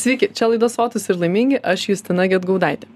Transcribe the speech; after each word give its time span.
Sveiki, 0.00 0.30
čia 0.32 0.46
laida 0.48 0.68
Sotus 0.72 1.10
ir 1.12 1.18
laimingi, 1.20 1.58
aš 1.60 1.82
Justina 1.90 2.24
Getgaudaitė. 2.30 2.86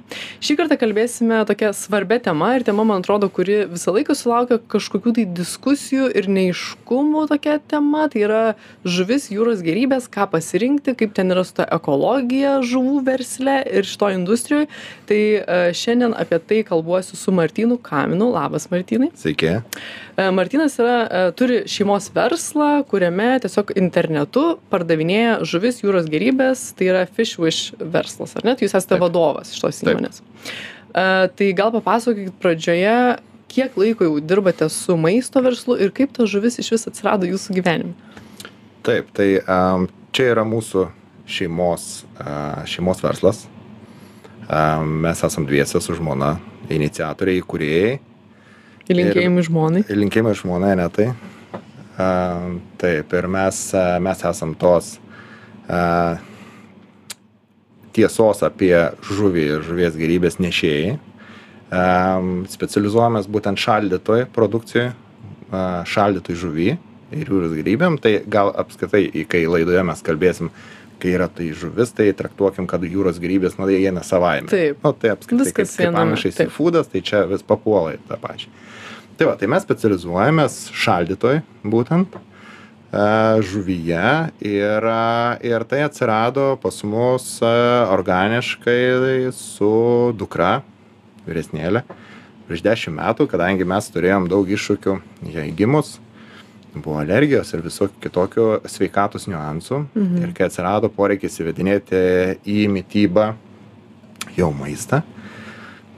Šį 0.44 0.54
kartą 0.56 0.78
kalbėsime 0.80 1.42
tokia 1.44 1.74
svarbia 1.76 2.16
tema 2.22 2.54
ir 2.56 2.62
tema, 2.64 2.86
man 2.88 3.02
atrodo, 3.02 3.28
kuri 3.28 3.58
visą 3.68 3.92
laiką 3.92 4.14
sulaukia 4.16 4.56
kažkokių 4.72 5.12
tai 5.18 5.24
diskusijų 5.36 6.06
ir 6.16 6.30
neiškumų 6.32 7.26
tokia 7.28 7.58
tema. 7.68 8.06
Tai 8.08 8.22
yra 8.24 8.40
žuvis, 8.88 9.28
jūros 9.34 9.60
gerybės, 9.66 10.08
ką 10.08 10.30
pasirinkti, 10.32 10.94
kaip 10.96 11.12
ten 11.18 11.34
yra 11.34 11.44
su 11.44 11.58
ta 11.58 11.68
ekologija 11.76 12.56
žuvų 12.64 13.02
versle 13.10 13.58
ir 13.68 13.84
šito 13.90 14.08
industrijoje. 14.14 14.70
Tai 15.10 15.20
e, 15.20 15.60
šiandien 15.76 16.16
apie 16.16 16.40
tai 16.40 16.62
kalbuosiu 16.64 17.20
su 17.20 17.36
Martinu 17.36 17.76
Kaminu. 17.76 18.30
Labas, 18.32 18.70
Martinai. 18.72 19.12
Sveiki. 19.20 19.58
E, 20.16 20.30
Martinas 20.30 20.76
yra, 20.78 20.98
e, 21.10 21.22
turi 21.34 21.62
šeimos 21.70 22.06
verslą, 22.14 22.84
kuriame 22.86 23.32
tiesiog 23.42 23.72
internetu 23.80 24.44
pardavinėja 24.70 25.40
žuvis 25.42 25.80
jūros 25.82 26.06
gerybės. 26.10 26.68
Tai 26.78 26.90
yra 26.92 27.02
Fish 27.10 27.40
Wish 27.42 27.74
verslas, 27.80 28.36
ar 28.38 28.46
net? 28.46 28.62
Jūs 28.62 28.76
esate 28.76 28.94
Taip. 28.94 29.02
vadovas 29.02 29.50
šitos 29.56 29.82
Taip. 29.82 29.96
įmonės. 29.96 30.22
E, 30.94 31.06
Tai 31.34 31.50
gal 31.58 31.74
papasakokit 31.74 32.36
pradžioje, 32.38 33.18
kiek 33.50 33.74
laiko 33.78 34.06
jau 34.06 34.20
dirbate 34.22 34.68
su 34.70 34.96
maisto 34.96 35.42
verslu 35.42 35.78
ir 35.82 35.90
kaip 35.94 36.14
ta 36.14 36.28
žuvis 36.30 36.60
iš 36.62 36.70
vis 36.76 36.88
atsirado 36.90 37.26
jūsų 37.26 37.58
gyvenime. 37.58 37.94
Taip, 38.86 39.10
tai 39.16 39.40
um, 39.40 39.88
čia 40.14 40.30
yra 40.34 40.44
mūsų 40.46 40.88
šeimos, 41.26 42.04
uh, 42.20 42.62
šeimos 42.68 43.02
verslas. 43.02 43.46
Um, 44.44 45.00
mes 45.06 45.22
esam 45.24 45.46
dviese 45.48 45.80
su 45.80 45.94
žmona, 45.96 46.34
iniciatoriai, 46.68 47.40
įkūrėjai. 47.40 47.94
Linkėjimai 48.92 49.44
žmonai. 49.46 49.84
Linkėjimai 49.88 50.34
žmonai, 50.36 50.74
ne 50.76 50.88
tai. 50.92 51.08
Um, 51.94 52.58
taip, 52.80 53.12
ir 53.14 53.28
mes, 53.30 53.58
uh, 53.72 53.96
mes 54.02 54.24
esam 54.28 54.52
tos 54.58 54.96
uh, 55.70 56.18
tiesos 57.94 58.42
apie 58.44 58.74
žuvį 59.06 59.44
ir 59.54 59.64
žuvies 59.64 59.98
gerybės 59.98 60.40
nešėjai. 60.42 60.96
Specializuojamės 62.50 63.26
būtent 63.30 63.58
šaldytoj 63.58 64.26
produkcijai, 64.34 64.90
uh, 64.92 65.80
šaldytoj 65.88 66.36
žuvį 66.42 66.68
ir 67.14 67.30
jūros 67.30 67.54
gerybėm. 67.56 67.96
Tai 68.02 68.16
gal 68.30 68.52
apskritai, 68.58 69.06
kai 69.30 69.44
laidoje 69.48 69.86
mes 69.86 70.02
kalbėsim, 70.04 70.50
kai 71.02 71.14
yra 71.16 71.30
tai 71.32 71.50
žuvis, 71.56 71.94
tai 71.96 72.10
traktuokim, 72.16 72.68
kad 72.70 72.84
jūros 72.84 73.18
gerybės, 73.22 73.56
nu, 73.58 73.68
jie 73.70 73.80
eina 73.88 74.04
savaime. 74.06 74.50
Taip. 74.52 74.82
Nu, 74.84 74.92
tai 74.92 75.14
apskritai, 75.14 75.46
Viskas 75.46 75.74
kaip, 75.74 75.90
kaip 75.94 76.22
taip. 76.26 76.36
seafoodas, 76.38 76.90
tai 76.92 77.02
čia 77.06 77.24
vis 77.30 77.44
papuola 77.46 77.96
į 77.96 78.02
tą 78.08 78.20
pačią. 78.22 78.52
Tai 79.14 79.28
va, 79.28 79.34
tai 79.38 79.46
mes 79.46 79.62
specializuojamės 79.62 80.54
šaldytoj 80.74 81.36
būtent 81.70 82.16
e, 82.16 82.22
žuvyje 83.46 84.06
ir, 84.42 84.86
e, 84.90 85.04
ir 85.46 85.64
tai 85.70 85.84
atsirado 85.86 86.48
pas 86.62 86.80
mus 86.82 87.28
e, 87.38 87.50
organiškai 87.94 89.30
su 89.38 89.70
dukra, 90.18 90.56
vyresnėlė, 91.28 91.84
prieš 92.48 92.64
dešimt 92.66 92.98
metų, 92.98 93.28
kadangi 93.30 93.68
mes 93.70 93.92
turėjom 93.94 94.26
daug 94.32 94.50
iššūkių 94.50 94.98
jai 95.30 95.46
gimus, 95.54 96.00
buvo 96.74 96.98
alergijos 97.04 97.54
ir 97.54 97.62
visokių 97.62 98.02
kitokių 98.08 98.50
sveikatos 98.66 99.28
niuansų. 99.30 99.84
Mhm. 99.94 100.22
Ir 100.26 100.34
kai 100.34 100.48
atsirado 100.48 100.90
poreikis 100.90 101.38
įvedinėti 101.38 102.02
į 102.50 102.64
mytybą 102.80 103.30
jau 104.34 104.50
maistą, 104.58 105.04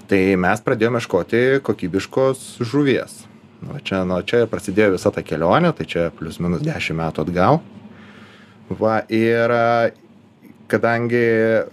tai 0.09 0.37
mes 0.41 0.61
pradėjome 0.65 1.01
ieškoti 1.03 1.41
kokybiškos 1.67 2.45
žuvies. 2.67 3.25
Nu, 3.65 3.79
čia, 3.83 4.03
nuo 4.05 4.21
čia 4.23 4.45
ir 4.45 4.51
prasidėjo 4.53 4.95
visa 4.97 5.11
ta 5.11 5.23
kelionė, 5.25 5.73
tai 5.77 5.87
čia 5.89 6.11
plus 6.15 6.37
minus 6.45 6.63
10 6.63 6.95
metų 6.99 7.25
atgal. 7.25 7.61
Va, 8.69 8.99
ir 9.09 9.53
kadangi 10.69 11.23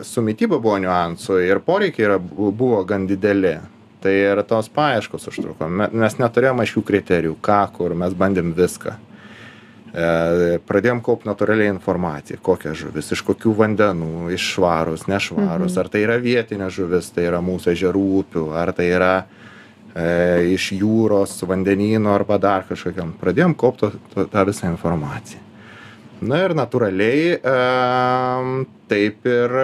su 0.05 0.21
mytyba 0.21 0.59
buvo 0.61 0.77
niuansų 0.83 1.39
ir 1.47 1.59
poreikiai 1.65 2.05
yra, 2.07 2.17
bu- 2.21 2.51
buvo 2.55 2.83
gan 2.85 3.07
dideli, 3.09 3.55
tai 4.03 4.13
ir 4.19 4.43
tos 4.47 4.69
paieškos 4.69 5.27
užtruko. 5.31 5.67
Me- 5.69 5.89
Mes 5.91 6.17
neturėjome 6.21 6.61
aiškių 6.65 6.83
kriterijų, 6.85 7.35
ką, 7.41 7.61
kur, 7.73 7.95
mes 7.97 8.13
bandėm 8.13 8.53
viską. 8.53 8.93
E, 8.93 9.12
pradėjom 9.93 11.03
kaupti 11.05 11.29
natūraliai 11.29 11.69
informaciją, 11.69 12.39
kokia 12.41 12.73
žuvis, 12.73 13.11
iš 13.13 13.21
kokių 13.27 13.53
vandenų, 13.59 14.31
iš 14.33 14.47
švarus, 14.55 15.05
nešvarus, 15.05 15.75
mhm. 15.75 15.79
ar 15.83 15.89
tai 15.93 16.01
yra 16.07 16.17
vietinė 16.21 16.69
žuvis, 16.73 17.11
tai 17.13 17.27
yra 17.29 17.43
mūsų 17.45 17.75
ežerų 17.75 18.03
upių, 18.23 18.47
ar 18.57 18.73
tai 18.73 18.87
yra 18.89 19.13
e, 19.21 20.55
iš 20.55 20.71
jūros, 20.79 21.37
vandenyno 21.45 22.15
arba 22.15 22.39
dar 22.41 22.65
kažkokiam. 22.69 23.13
Pradėjom 23.21 23.53
kaupti 23.53 23.91
tą 24.17 24.45
visą 24.49 24.73
informaciją. 24.73 25.43
Na 26.23 26.39
ir 26.41 26.55
natūraliai 26.57 27.37
e, 27.37 27.55
taip 28.89 29.27
ir, 29.29 29.57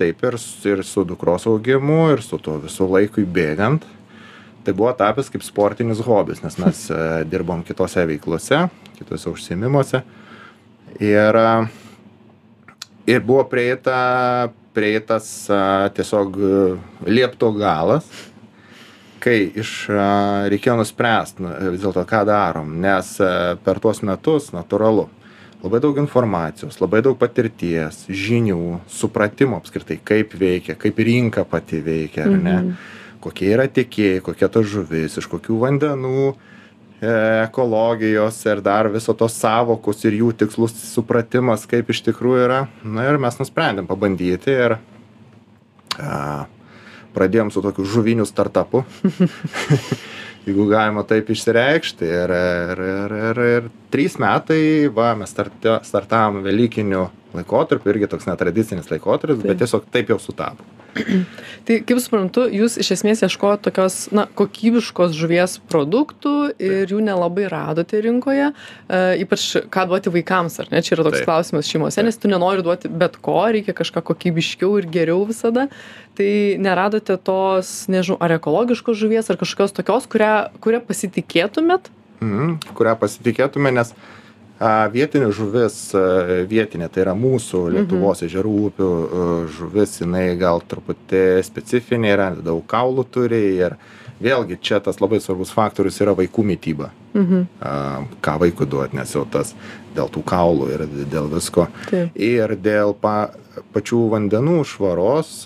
taip 0.00 0.26
ir, 0.26 0.38
ir 0.72 0.82
su 0.88 1.04
dukros 1.06 1.46
augimu, 1.46 2.08
ir 2.16 2.24
su 2.26 2.40
tuo 2.42 2.56
visų 2.62 2.88
laikui 2.90 3.22
bėgant, 3.22 3.86
tai 4.64 4.74
buvo 4.74 4.92
tapęs 4.96 5.30
kaip 5.32 5.44
sportinis 5.44 6.02
hobis, 6.04 6.42
nes 6.44 6.58
mes 6.60 6.84
e, 6.90 7.00
dirbom 7.28 7.64
kitose 7.66 8.04
veiklose, 8.08 8.66
kitose 8.98 9.32
užsiemimuose. 9.32 10.02
Ir, 11.02 11.40
e, 11.40 11.56
ir 13.14 13.24
buvo 13.26 13.44
prieita, 13.50 13.98
prieitas 14.76 15.32
e, 15.50 15.58
tiesiog 15.96 16.38
liepto 17.08 17.52
galas, 17.56 18.08
kai 19.24 19.38
iš 19.56 19.86
reikėjo 20.52 20.74
nuspręsti 20.82 21.44
nu, 21.44 21.52
vis 21.72 21.80
dėlto, 21.80 22.02
ką 22.08 22.26
darom, 22.28 22.74
nes 22.82 23.14
per 23.64 23.80
tuos 23.80 24.02
metus 24.04 24.50
natūralu. 24.52 25.06
Labai 25.64 25.78
daug 25.80 25.96
informacijos, 25.96 26.76
labai 26.76 27.00
daug 27.00 27.16
patirties, 27.16 28.02
žinių, 28.12 28.82
supratimo 28.92 29.56
apskritai, 29.56 29.96
kaip 30.04 30.34
veikia, 30.36 30.76
kaip 30.76 31.00
rinka 31.00 31.46
pati 31.48 31.80
veikia, 31.80 32.26
ar 32.28 32.36
ne, 32.36 32.56
kokie 33.24 33.52
yra 33.54 33.66
tiekėjai, 33.70 34.22
kokia 34.24 34.50
ta 34.52 34.62
žuvis, 34.66 35.16
iš 35.20 35.28
kokių 35.32 35.58
vandenų, 35.62 36.32
e, 37.00 37.12
ekologijos 37.44 38.40
ir 38.48 38.62
dar 38.64 38.90
viso 38.92 39.14
tos 39.16 39.36
savokos 39.40 40.04
ir 40.04 40.18
jų 40.20 40.32
tikslus 40.44 40.76
supratimas, 40.92 41.66
kaip 41.70 41.90
iš 41.90 42.04
tikrųjų 42.10 42.44
yra. 42.48 42.64
Na 42.84 43.08
ir 43.08 43.20
mes 43.22 43.40
nusprendėm 43.40 43.88
pabandyti 43.90 44.52
ir 44.52 44.76
a, 45.98 46.44
pradėjom 47.14 47.52
su 47.54 47.62
tokiu 47.64 47.86
žuviniu 47.88 48.26
startupu, 48.28 48.84
jeigu 50.46 50.68
galima 50.68 51.06
taip 51.08 51.30
išsireikšti. 51.32 52.08
Ir, 52.08 52.36
ir, 52.36 52.86
ir, 52.92 53.18
ir, 53.30 53.42
ir 53.56 53.68
trys 53.94 54.18
metai, 54.20 54.62
va, 54.92 55.14
mes 55.18 55.32
startavom 55.32 56.42
Velykiniu 56.44 57.06
laikotarpiu, 57.34 57.94
irgi 57.94 58.10
toks 58.10 58.28
netradicinis 58.28 58.90
laikotarpis, 58.92 59.42
bet 59.46 59.62
tiesiog 59.62 59.88
taip 59.94 60.12
jau 60.12 60.20
sutapo. 60.22 60.83
Tai 61.66 61.76
kaip 61.88 62.00
suprantu, 62.02 62.44
jūs 62.52 62.76
iš 62.80 62.92
esmės 62.96 63.22
ieškojate 63.24 63.66
tokios 63.68 63.96
na, 64.14 64.26
kokybiškos 64.38 65.14
žuvies 65.16 65.56
produktų 65.70 66.34
ir 66.62 66.92
jų 66.92 67.00
nelabai 67.04 67.46
radote 67.50 68.00
rinkoje, 68.04 68.50
e, 68.52 69.02
ypač 69.24 69.46
ką 69.72 69.86
duoti 69.90 70.12
vaikams, 70.14 70.60
ar 70.62 70.70
ne? 70.72 70.82
Čia 70.84 70.96
yra 70.98 71.06
toks 71.08 71.20
Taip. 71.20 71.28
klausimas 71.28 71.70
šeimose, 71.70 71.98
Taip. 71.98 72.08
nes 72.08 72.20
tu 72.20 72.30
nenori 72.30 72.64
duoti 72.66 72.90
bet 72.92 73.18
ko, 73.24 73.40
reikia 73.54 73.76
kažką 73.76 74.04
kokybiškiau 74.12 74.78
ir 74.80 74.90
geriau 74.92 75.24
visada. 75.28 75.68
Tai 76.14 76.30
neradote 76.62 77.16
tos, 77.26 77.72
nežinau, 77.90 78.20
ar 78.22 78.36
ekologiškos 78.36 78.98
žuvies, 79.00 79.30
ar 79.30 79.40
kažkokios 79.40 79.74
tokios, 79.74 80.06
kurią, 80.10 80.34
kurią 80.62 80.84
pasitikėtumėt? 80.86 81.90
Mhm, 82.22 82.60
kurią 82.78 82.94
pasitikėtume, 83.00 83.74
nes 83.74 83.90
vietinė 84.60 85.32
žuvis, 85.34 85.76
vietinė, 86.48 86.88
tai 86.92 87.02
yra 87.04 87.14
mūsų 87.18 87.64
Lietuvos 87.74 88.22
ežerų 88.22 88.52
upių 88.70 88.88
žuvis, 89.56 89.98
jinai 90.02 90.36
gal 90.38 90.62
truputį 90.62 91.42
specifinė 91.44 92.12
yra, 92.14 92.28
daug 92.36 92.62
kaulų 92.70 93.04
turi 93.10 93.42
ir 93.58 93.76
vėlgi 94.22 94.60
čia 94.62 94.78
tas 94.80 95.00
labai 95.02 95.18
svarbus 95.20 95.50
faktorius 95.52 95.98
yra 96.00 96.14
vaikų 96.16 96.44
mytyba. 96.46 96.90
Mhm. 97.14 97.42
Ką 98.22 98.36
vaikui 98.40 98.66
duoti, 98.66 98.96
nes 98.96 99.10
jau 99.14 99.24
tas 99.30 99.54
dėl 99.94 100.08
tų 100.10 100.22
kaulų 100.26 100.70
ir 100.74 100.86
dėl 101.10 101.28
visko. 101.30 101.68
Taip. 101.90 102.14
Ir 102.16 102.54
dėl 102.56 102.94
pa, 102.98 103.30
pačių 103.74 104.00
vandenų 104.14 104.60
švaros, 104.66 105.44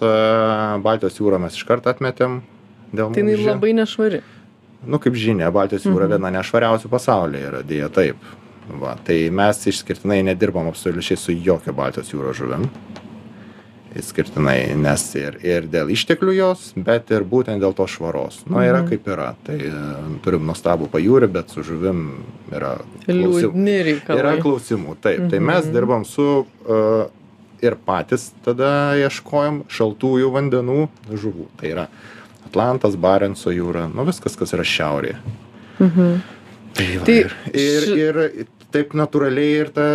Baltijos 0.84 1.18
jūrą 1.20 1.40
mes 1.42 1.56
iš 1.56 1.64
karto 1.68 1.90
atmetėm. 1.92 2.42
Dėl 2.92 3.12
Tai 3.12 3.20
jinai 3.24 3.36
labai 3.44 3.72
nešvari. 3.76 4.22
nu 4.86 4.96
kaip 5.02 5.12
žinia 5.18 5.50
baltijos 5.52 5.82
jūra 5.84 6.06
Mhm. 6.06 6.12
viena 6.14 6.30
nešvariausių 6.38 6.88
pasaulyje 6.88 7.48
yra 7.50 7.62
deja 7.66 7.88
taip 7.88 8.16
va 8.80 8.96
tai 9.04 9.30
mes 9.30 9.66
išskirtinai 9.72 10.22
nedirbam 10.26 10.68
absoliučiai 10.68 11.16
su 11.18 11.32
jokia 11.32 11.72
baltijos 11.72 12.12
jūros 12.12 12.36
žuvim. 12.40 12.68
Išskirtinai 13.98 14.74
nes 14.76 15.02
ir 15.16 15.38
ir 15.42 15.64
dėl 15.72 15.88
išteklių 15.94 16.34
jos 16.36 16.66
bet 16.76 17.08
ir 17.10 17.24
būtent 17.24 17.58
dėl 17.62 17.72
tos 17.74 17.94
švaros. 17.96 18.42
Nu 18.46 18.60
yra 18.60 18.82
Mhm. 18.82 18.88
kaip 18.90 19.06
yra. 19.08 19.30
Tai 19.44 19.56
e, 19.56 19.72
turim 20.22 20.44
nuostabų 20.46 20.90
pajūrį 20.92 21.30
bet 21.32 21.48
su 21.50 21.62
žuvim 21.64 22.02
yra 22.52 22.74
klausimų 23.06 23.54
yra 24.20 24.34
klausimų. 24.44 24.96
Taip 25.00 25.30
tai 25.30 25.38
mes 25.40 25.64
Mhm. 25.64 25.72
dirbam 25.74 26.04
su 26.04 26.44
uh, 26.68 27.08
ir 27.62 27.74
patys 27.86 28.30
tada 28.44 28.92
ieškojom 28.94 29.64
šaltųjų 29.68 30.30
vandenų 30.36 30.88
žuvų. 31.10 31.46
Tai 31.56 31.68
yra 31.72 31.88
atlantas 32.46 32.94
barenco 32.94 33.50
jūra 33.50 33.88
nu 33.92 34.04
viskas 34.04 34.36
kas 34.36 34.52
yra 34.52 34.62
šiaurėje. 34.62 35.16
Mhm. 35.80 36.20
Tai, 36.74 36.84
va, 36.98 37.04
Tai 37.06 37.14
ir, 37.14 37.34
ir, 37.54 37.88
ir 37.96 38.46
taip 38.74 38.92
natūraliai 38.98 39.54
ir 39.62 39.70
ta, 39.74 39.86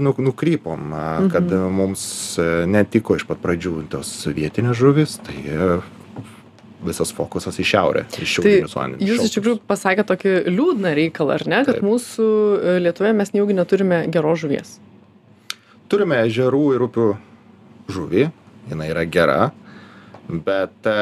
nu, 0.00 0.12
nukrypom, 0.18 0.92
a, 0.94 1.04
kad 1.32 1.46
Mhm. 1.50 1.72
mums 1.74 2.02
e, 2.38 2.44
netiko 2.70 3.16
iš 3.16 3.24
pat 3.26 3.40
pradžių 3.42 3.88
tos 3.90 4.10
vietinės 4.28 4.76
žuvis, 4.78 5.16
tai 5.24 5.38
e, 5.46 5.80
visas 6.84 7.10
fokusas 7.12 7.58
į 7.60 7.64
šiaurę, 7.72 8.04
į 8.08 8.14
Tai 8.18 8.26
šiaurinius 8.34 8.76
vandenis. 8.76 9.08
jūs 9.10 9.24
iš 9.26 9.34
tikrųjų 9.38 9.58
pasakėt 9.68 10.06
tokį 10.08 10.34
liūdną 10.48 10.94
reikalą, 10.96 11.34
ar 11.40 11.44
ne, 11.46 11.58
kad 11.66 11.74
Taip. 11.80 11.84
mūsų 11.84 12.28
e, 12.60 12.76
Lietuvoje 12.86 13.12
mes 13.18 13.32
nejaugi 13.34 13.56
neturime 13.58 13.98
geros 14.12 14.40
žuvies. 14.44 14.78
Turime 15.90 16.20
ežerų 16.28 16.62
ir 16.76 16.84
upių 16.86 17.08
žuvį, 17.90 18.28
jinai 18.70 18.86
yra 18.92 19.02
gera, 19.10 19.50
bet 20.30 20.86
e, 20.86 20.94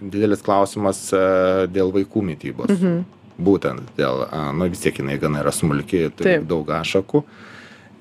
didelis 0.00 0.44
klausimas 0.46 1.00
e, 1.12 1.66
dėl 1.74 1.90
vaikų 1.92 2.22
mytybos. 2.30 2.70
Mhm. 2.70 3.04
Būtent 3.36 3.92
dėl, 3.98 4.22
nu 4.56 4.70
vis 4.72 4.80
tiek 4.80 4.96
jinai 4.96 5.18
gana 5.20 5.42
yra 5.42 5.52
smulki, 5.52 6.06
turi 6.16 6.38
Taip. 6.38 6.48
daug 6.48 6.70
ašakų. 6.72 7.22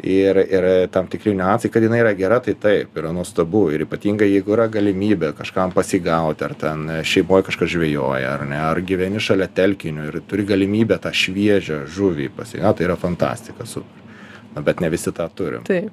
Ir, 0.05 0.37
ir 0.37 0.65
tam 0.91 1.07
tikri 1.09 1.31
niuansai, 1.33 1.69
kad 1.71 1.83
jinai 1.83 2.01
yra 2.01 2.11
gera, 2.19 2.37
tai 2.43 2.53
taip, 2.59 2.91
yra 2.99 3.13
nuostabu. 3.15 3.63
Ir 3.73 3.85
ypatingai, 3.85 4.27
jeigu 4.27 4.53
yra 4.53 4.67
galimybė 4.69 5.31
kažkam 5.37 5.71
pasigauti, 5.73 6.43
ar 6.45 6.53
ten 6.59 6.83
šeimoje 7.07 7.47
kažkas 7.47 7.71
žvejoja, 7.73 8.33
ar 8.35 8.43
ne, 8.47 8.59
ar 8.59 8.81
gyveni 8.85 9.23
šalia 9.23 9.47
telkinių 9.55 10.09
ir 10.09 10.19
turi 10.27 10.45
galimybę 10.47 10.99
tą 11.01 11.13
šviežią 11.15 11.85
žuvį 11.95 12.29
pasigauti, 12.35 12.81
tai 12.81 12.89
yra 12.89 12.99
fantastika, 12.99 13.67
super. 13.67 14.03
Na, 14.53 14.63
bet 14.63 14.83
ne 14.83 14.91
visi 14.91 15.15
tą 15.15 15.29
turim. 15.35 15.63
Taip. 15.67 15.89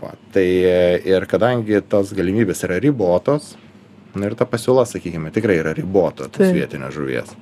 Va, 0.00 0.14
tai 0.34 0.48
ir 1.06 1.28
kadangi 1.30 1.84
tos 1.88 2.12
galimybės 2.16 2.64
yra 2.66 2.80
ribotos, 2.82 3.54
na 4.16 4.30
ir 4.30 4.36
ta 4.38 4.48
pasiūla, 4.48 4.88
sakykime, 4.88 5.32
tikrai 5.34 5.60
yra 5.60 5.76
ribota 5.76 6.26
tos 6.32 6.50
vietinės 6.56 6.96
žuvies. 6.96 7.36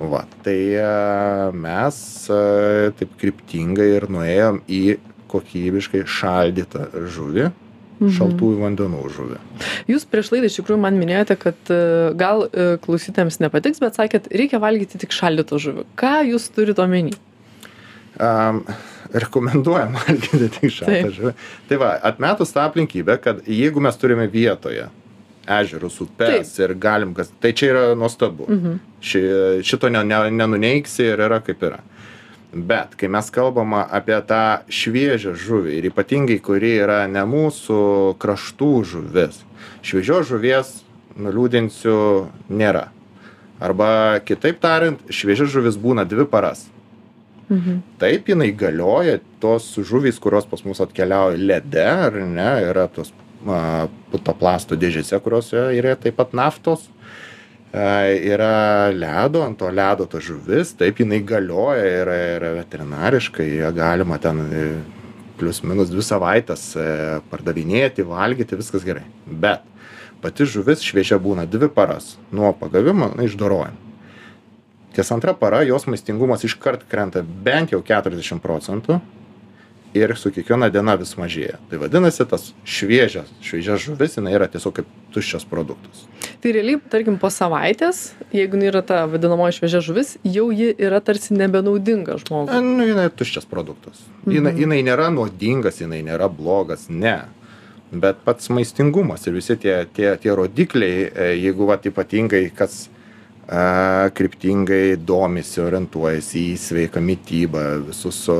Va, 0.00 0.24
tai 0.42 0.74
e, 0.74 0.86
mes 1.54 1.96
e, 2.32 2.92
taip 2.98 3.12
kryptingai 3.20 3.88
ir 3.98 4.08
nuėjom 4.10 4.62
į 4.66 4.82
kokybiškai 5.32 6.04
šaldytą 6.08 6.88
žuvį, 7.14 7.50
Mhm. 8.02 8.10
šaltųjų 8.16 8.56
vandenų 8.58 9.00
žuvį. 9.14 9.36
Jūs 9.86 10.04
prieš 10.10 10.32
laidą 10.32 10.48
iš 10.48 10.56
tikrųjų 10.58 10.80
man 10.82 10.96
minėjote, 10.98 11.36
kad 11.38 11.70
e, 11.70 11.76
gal 12.18 12.48
klausytėms 12.82 13.38
nepatiks, 13.44 13.78
bet 13.78 13.94
sakėt, 13.94 14.26
reikia 14.32 14.58
valgyti 14.58 14.98
tik 14.98 15.14
šaldytą 15.14 15.60
žuvį. 15.62 15.84
Ką 15.94 16.16
jūs 16.32 16.48
turite 16.50 16.82
omeny? 16.82 17.14
Um, 18.18 18.64
rekomenduojam 19.22 19.94
valgyti 20.00 20.50
tik 20.56 20.74
šaltą 20.80 21.12
žuvį. 21.14 21.32
Tai 21.70 21.78
va, 21.84 21.92
atmetus 22.10 22.50
tą 22.56 22.66
aplinkybę, 22.66 23.20
kad 23.22 23.46
jeigu 23.46 23.84
mes 23.84 24.00
turime 24.00 24.26
vietoje 24.32 24.88
ežerus, 25.46 26.00
upes 26.04 26.52
ir 26.60 26.74
galim, 26.78 27.14
kas, 27.14 27.32
tai 27.40 27.52
čia 27.52 27.70
yra 27.72 27.84
nuostabu. 27.98 28.46
Mhm. 28.48 28.78
Ši, 29.02 29.22
šito 29.66 29.90
ne, 29.90 30.04
ne, 30.06 30.20
nenuneiksi 30.30 31.08
ir 31.12 31.24
yra 31.26 31.40
kaip 31.42 31.62
yra. 31.66 31.80
Bet 32.52 32.98
kai 33.00 33.08
mes 33.08 33.30
kalbam 33.32 33.72
apie 33.80 34.18
tą 34.28 34.60
šviežią 34.68 35.32
žuvį 35.40 35.78
ir 35.78 35.88
ypatingai, 35.88 36.36
kuri 36.44 36.74
yra 36.84 37.06
ne 37.08 37.22
mūsų 37.24 37.78
kraštų 38.20 38.72
žuvis, 38.90 39.38
šviežios 39.80 40.28
žuvies, 40.28 40.74
nuliūdinsiu, 41.16 41.96
nėra. 42.52 42.90
Arba 43.62 44.20
kitaip 44.26 44.60
tariant, 44.60 45.00
šviežia 45.08 45.46
žuvis 45.48 45.78
būna 45.80 46.04
dvi 46.08 46.26
paras. 46.28 46.66
Mhm. 47.48 47.80
Taip, 48.00 48.28
jinai 48.28 48.50
galioja, 48.56 49.18
tos 49.40 49.66
žuvys, 49.76 50.20
kurios 50.22 50.46
pas 50.48 50.62
mus 50.64 50.80
atkeliauja 50.80 51.40
lede, 51.40 51.84
ar 51.84 52.16
ne, 52.20 52.50
yra 52.68 52.86
tos 52.92 53.12
putoplasto 54.12 54.78
dėžėse, 54.78 55.18
kurios 55.24 55.52
yra 55.52 55.96
taip 56.00 56.18
pat 56.20 56.34
naftos. 56.36 56.88
Yra 57.72 58.92
ledo, 58.92 59.40
ant 59.46 59.56
to 59.56 59.70
ledo 59.72 60.04
ta 60.04 60.20
žuvis, 60.20 60.74
taip 60.76 60.98
jinai 61.00 61.22
galioja, 61.24 61.86
yra, 62.02 62.16
yra 62.34 62.50
veterinariškai, 62.58 63.46
ją 63.62 63.70
galima 63.72 64.18
ten 64.20 64.42
e, 64.44 64.64
plius 65.40 65.62
minus 65.64 65.88
dvi 65.88 66.04
savaitės 66.04 66.66
e, 66.76 66.84
pardavinėti, 67.30 68.04
valgyti, 68.04 68.58
viskas 68.60 68.84
gerai. 68.84 69.06
Bet 69.24 69.64
pati 70.20 70.44
žuvis 70.44 70.84
šviežia 70.84 71.16
būna 71.16 71.46
dvi 71.48 71.70
paras 71.72 72.18
nuo 72.28 72.52
pagavimo 72.52 73.08
na, 73.16 73.24
išdorojimo. 73.24 73.88
Ties 74.92 75.08
antra 75.08 75.32
para 75.32 75.62
jos 75.64 75.88
maistingumas 75.88 76.44
iškart 76.44 76.84
krenta 76.92 77.24
bent 77.24 77.72
jau 77.72 77.80
40 77.80 78.44
procentų 78.44 79.00
ir 79.94 80.14
su 80.16 80.32
kiekviena 80.32 80.68
diena 80.72 80.94
vis 81.00 81.12
mažėja. 81.18 81.58
Tai 81.70 81.80
vadinasi, 81.82 82.24
tas 82.28 82.50
šviežias, 82.64 83.28
šviežia 83.44 83.76
žuvis, 83.80 84.16
jinai 84.18 84.34
yra 84.36 84.48
tiesiog 84.50 84.74
kaip 84.78 84.88
tuščias 85.14 85.44
produktas. 85.48 86.06
Tai 86.42 86.52
realiai, 86.56 86.80
tarkim, 86.92 87.18
po 87.20 87.30
savaitės, 87.32 88.12
jeigu 88.34 88.58
jinai 88.58 88.70
yra 88.72 88.82
ta 88.86 89.02
vadinamoji 89.10 89.58
šviežia 89.60 89.82
žuvis, 89.84 90.14
jau 90.24 90.48
ji 90.54 90.72
yra 90.74 91.02
tarsi 91.04 91.36
nebenaudinga 91.36 92.16
žmogui. 92.24 92.62
Nu, 92.64 92.86
jinai 92.88 93.10
tuščias 93.14 93.46
produktas. 93.50 94.00
Jinai, 94.26 94.54
jinai 94.58 94.80
nėra 94.86 95.10
nuodingas, 95.14 95.82
jinai 95.84 96.02
nėra 96.06 96.30
blogas, 96.32 96.88
ne. 96.88 97.20
Bet 97.92 98.22
pats 98.24 98.48
maistingumas 98.48 99.26
ir 99.28 99.36
visi 99.36 99.58
tie, 99.60 99.82
tie, 99.92 100.14
tie 100.16 100.32
rodikliai, 100.32 101.04
e, 101.12 101.26
jeigu 101.42 101.68
vat, 101.68 101.84
ypatingai 101.90 102.46
kas 102.56 102.86
kryptingai 104.14 104.96
domisi, 105.02 105.60
orientuojasi 105.60 106.44
į 106.52 106.58
sveiką 106.62 107.00
mytybą, 107.02 107.64
visus 107.88 108.20
su 108.24 108.36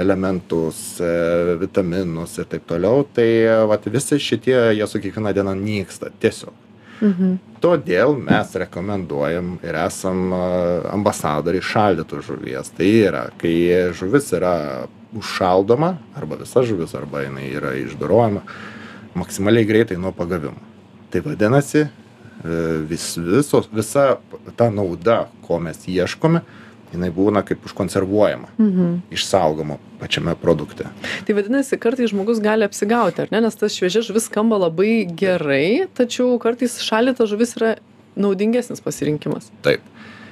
elementus, 0.00 1.00
e, 1.00 1.56
vitaminus 1.60 2.38
ir 2.38 2.48
taip 2.48 2.64
toliau, 2.66 3.04
tai 3.14 3.28
e, 3.44 3.58
vat, 3.68 3.84
visi 3.92 4.18
šitie, 4.18 4.56
jie 4.78 4.88
su 4.88 5.02
kiekviena 5.04 5.34
diena 5.36 5.54
nyksta 5.54 6.10
tiesiog. 6.20 6.64
Mhm. 6.98 7.36
Todėl 7.62 8.16
mes 8.18 8.56
rekomenduojam 8.64 9.58
ir 9.62 9.78
esam 9.84 10.32
a, 10.34 10.42
ambasadoriai 10.96 11.62
šaldytos 11.62 12.26
žuvies. 12.26 12.72
Tai 12.74 12.88
yra, 12.88 13.28
kai 13.38 13.54
žuvis 13.94 14.32
yra 14.34 14.56
užšaldoma, 15.14 15.92
arba 16.18 16.40
visa 16.40 16.64
žuvis, 16.66 16.96
arba 16.98 17.22
jinai 17.26 17.52
yra 17.52 17.76
išdorojama 17.78 18.42
maksimaliai 19.18 19.66
greitai 19.68 19.96
nuo 20.00 20.12
pagavimo. 20.12 20.58
Tai 21.10 21.22
vadinasi, 21.24 21.86
e, 21.86 22.07
vis, 22.88 23.16
visos, 23.18 23.68
visa 23.72 24.16
ta 24.56 24.70
nauda, 24.70 25.26
ko 25.46 25.58
mes 25.58 25.78
ieškome, 25.88 26.40
jinai 26.92 27.10
būna 27.12 27.42
kaip 27.44 27.64
užkonservuojama, 27.68 28.48
Mhm. 28.58 28.94
išsaugoma 29.12 29.76
pačiame 30.00 30.34
produkte. 30.40 30.86
Tai 31.26 31.34
vadinasi, 31.34 31.76
kartais 31.76 32.10
žmogus 32.10 32.40
gali 32.40 32.64
apsigauti, 32.64 33.20
ar 33.22 33.28
ne? 33.30 33.40
Nes 33.40 33.54
tas 33.56 33.72
šviežia 33.74 34.00
žuvis 34.06 34.28
skamba 34.30 34.56
labai 34.56 35.04
gerai, 35.04 35.88
tačiau 35.94 36.38
kartais 36.40 36.78
šaldyta 36.80 37.26
žuvis 37.28 37.56
yra 37.58 37.74
naudingesnis 38.16 38.80
pasirinkimas. 38.80 39.50
Taip. 39.62 39.80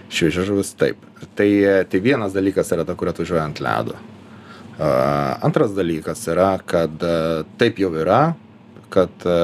Šviežia 0.09 0.47
žuvis 0.47 0.73
taip. 0.79 0.97
Tai, 1.35 1.47
e, 1.49 1.85
tai 1.85 1.99
vienas 2.01 2.33
dalykas 2.33 2.71
yra 2.73 2.87
ta, 2.87 2.95
kur 2.95 3.09
atvažiuoja 3.09 3.43
ant 3.45 3.61
ledo. 3.61 3.97
A, 4.79 5.39
Antras 5.43 5.73
dalykas 5.75 6.23
yra, 6.29 6.59
kad 6.65 7.03
e, 7.03 7.45
taip 7.59 7.77
jau 7.81 7.91
yra, 7.97 8.35
kad 8.97 9.27
e, 9.29 9.37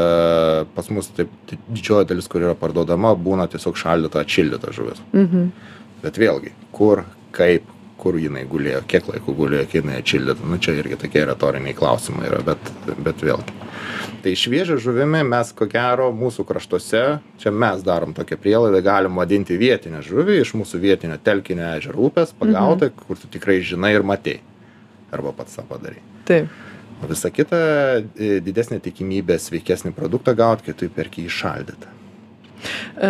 pas 0.74 0.88
mus 0.94 1.10
taip 1.16 1.30
di- 1.50 1.60
didžioji 1.68 2.08
dalis, 2.12 2.28
kur 2.32 2.44
yra 2.46 2.54
parduodama, 2.58 3.12
būna 3.18 3.48
tiesiog 3.52 3.76
šaldyta, 3.76 4.24
atšildyta 4.24 4.72
žuvis. 4.72 5.02
Mhm. 5.12 5.50
Bet 6.02 6.18
vėlgi, 6.18 6.54
kur, 6.74 7.04
kaip, 7.36 7.68
kur 8.02 8.16
jinai 8.18 8.42
gulėjo, 8.50 8.80
kiek 8.90 9.10
laiko 9.12 9.34
gulėjo, 9.38 9.66
kiek 9.68 9.82
jinai 9.84 10.00
atšildyta, 10.00 10.48
nu 10.48 10.58
čia 10.62 10.74
irgi 10.80 10.98
tokie 11.04 11.26
retoriniai 11.28 11.76
klausimai 11.78 12.26
yra, 12.30 12.40
bet, 12.46 12.72
bet 12.96 13.22
vėlgi. 13.22 13.60
Tai 14.22 14.32
šviežią 14.38 14.78
žuvimi 14.82 15.20
mes, 15.26 15.52
ko 15.58 15.66
gero, 15.70 16.08
mūsų 16.14 16.46
kraštuose, 16.46 17.04
čia 17.42 17.52
mes 17.54 17.82
darom 17.86 18.14
tokią 18.14 18.38
prielaidą, 18.42 18.80
galim 18.86 19.18
vadinti 19.18 19.58
vietinę 19.58 20.02
žuvį 20.06 20.40
iš 20.42 20.54
mūsų 20.58 20.78
vietinio 20.82 21.18
telkinio 21.22 21.72
ežero 21.76 22.08
upės, 22.08 22.34
pagautai, 22.38 22.92
mhm. 22.92 23.06
kur 23.06 23.18
tu 23.18 23.30
tikrai 23.36 23.60
žinai 23.66 23.94
ir 23.98 24.06
matei. 24.06 24.38
Arba 25.12 25.34
pats 25.36 25.58
tą 25.58 25.66
padarai. 25.68 26.00
Taip. 26.26 26.50
O 27.02 27.08
visa 27.10 27.32
kita 27.34 27.58
e, 28.14 28.36
didesnė 28.44 28.78
tikimybė 28.82 29.40
sveikesnį 29.42 29.90
produktą 29.96 30.36
gauti, 30.38 30.68
kai 30.68 30.78
tu 30.78 30.88
perki 30.92 31.26
įšaldytą. 31.26 31.98
E, 32.94 33.08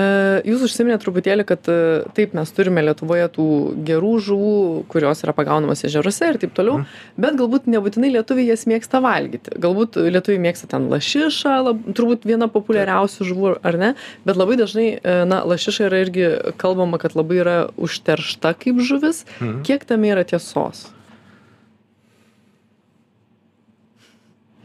Jūs 0.49 0.63
užsiminėte 0.65 1.03
truputėlį, 1.03 1.45
kad 1.45 1.69
e, 1.69 1.75
taip 2.17 2.33
mes 2.33 2.49
turime 2.57 2.81
Lietuvoje 2.87 3.27
tų 3.35 3.49
gerų 3.85 4.13
žuvų, 4.29 4.55
kurios 4.93 5.21
yra 5.27 5.35
pagaunamos 5.37 5.85
ežeruose 5.85 6.31
ir 6.31 6.39
taip 6.41 6.55
toliau, 6.57 6.79
bet 7.21 7.37
galbūt 7.37 7.69
nebūtinai 7.75 8.15
lietuviai 8.15 8.49
jas 8.49 8.65
mėgsta 8.71 9.03
valgyti. 9.05 9.53
Galbūt 9.61 10.01
lietuviai 10.01 10.41
mėgsta 10.47 10.71
ten 10.73 10.89
lašišą, 10.93 11.59
lab, 11.69 11.85
turbūt 11.93 12.25
viena 12.29 12.49
populiariausių 12.55 13.29
žuvų, 13.29 13.53
ar 13.61 13.81
ne? 13.83 13.93
Bet 14.25 14.41
labai 14.41 14.57
dažnai, 14.63 14.89
na, 15.29 15.43
lašiša 15.53 15.91
yra 15.91 16.01
irgi 16.07 16.33
kalbama, 16.63 17.03
kad 17.03 17.19
labai 17.19 17.43
yra 17.45 17.61
užteršta 17.77 18.57
kaip 18.57 18.81
žuvis. 18.81 19.27
Mhm. 19.43 19.63
Kiek 19.69 19.85
tame 19.85 20.17
yra 20.17 20.25
tiesos? 20.25 20.89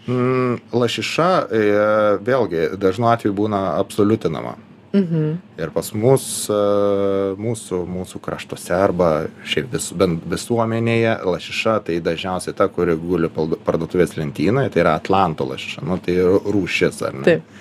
Lašiša 0.07 1.29
e, 1.51 1.61
vėlgi 2.23 2.71
dažnu 2.79 3.09
atveju 3.11 3.35
būna 3.35 3.61
absoliutinama. 3.77 4.55
Mhm. 4.95 5.23
Ir 5.59 5.71
pas 5.75 5.89
mus, 5.93 6.47
e, 6.49 6.59
mūsų, 7.37 7.81
mūsų 7.91 8.21
kraštuose 8.23 8.73
arba 8.73 9.27
šiaip 9.45 9.69
vis, 9.73 9.91
bent 9.91 10.23
visuomenėje 10.31 11.17
lašiša 11.27 11.77
tai 11.89 11.99
dažniausiai 12.03 12.55
ta, 12.55 12.69
kuri 12.71 12.95
guli 12.95 13.29
parduotuvės 13.29 14.15
lentynoje, 14.17 14.71
tai 14.73 14.85
yra 14.85 14.95
Atlanto 14.97 15.45
lašiša, 15.49 15.83
nu, 15.85 15.99
tai 16.03 16.17
rūšis 16.23 17.03
ar 17.03 17.17
ne. 17.19 17.25
Taip. 17.27 17.55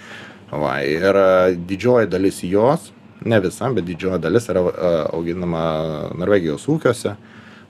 Va, 0.53 0.77
ir 0.87 1.19
e, 1.19 1.57
didžioji 1.59 2.13
dalis 2.13 2.45
jos, 2.47 2.93
ne 3.27 3.41
visa, 3.43 3.73
bet 3.75 3.89
didžioji 3.89 4.23
dalis 4.23 4.47
yra 4.53 4.63
auginama 5.11 5.65
Norvegijos 6.15 6.69
ūkiuose. 6.71 7.17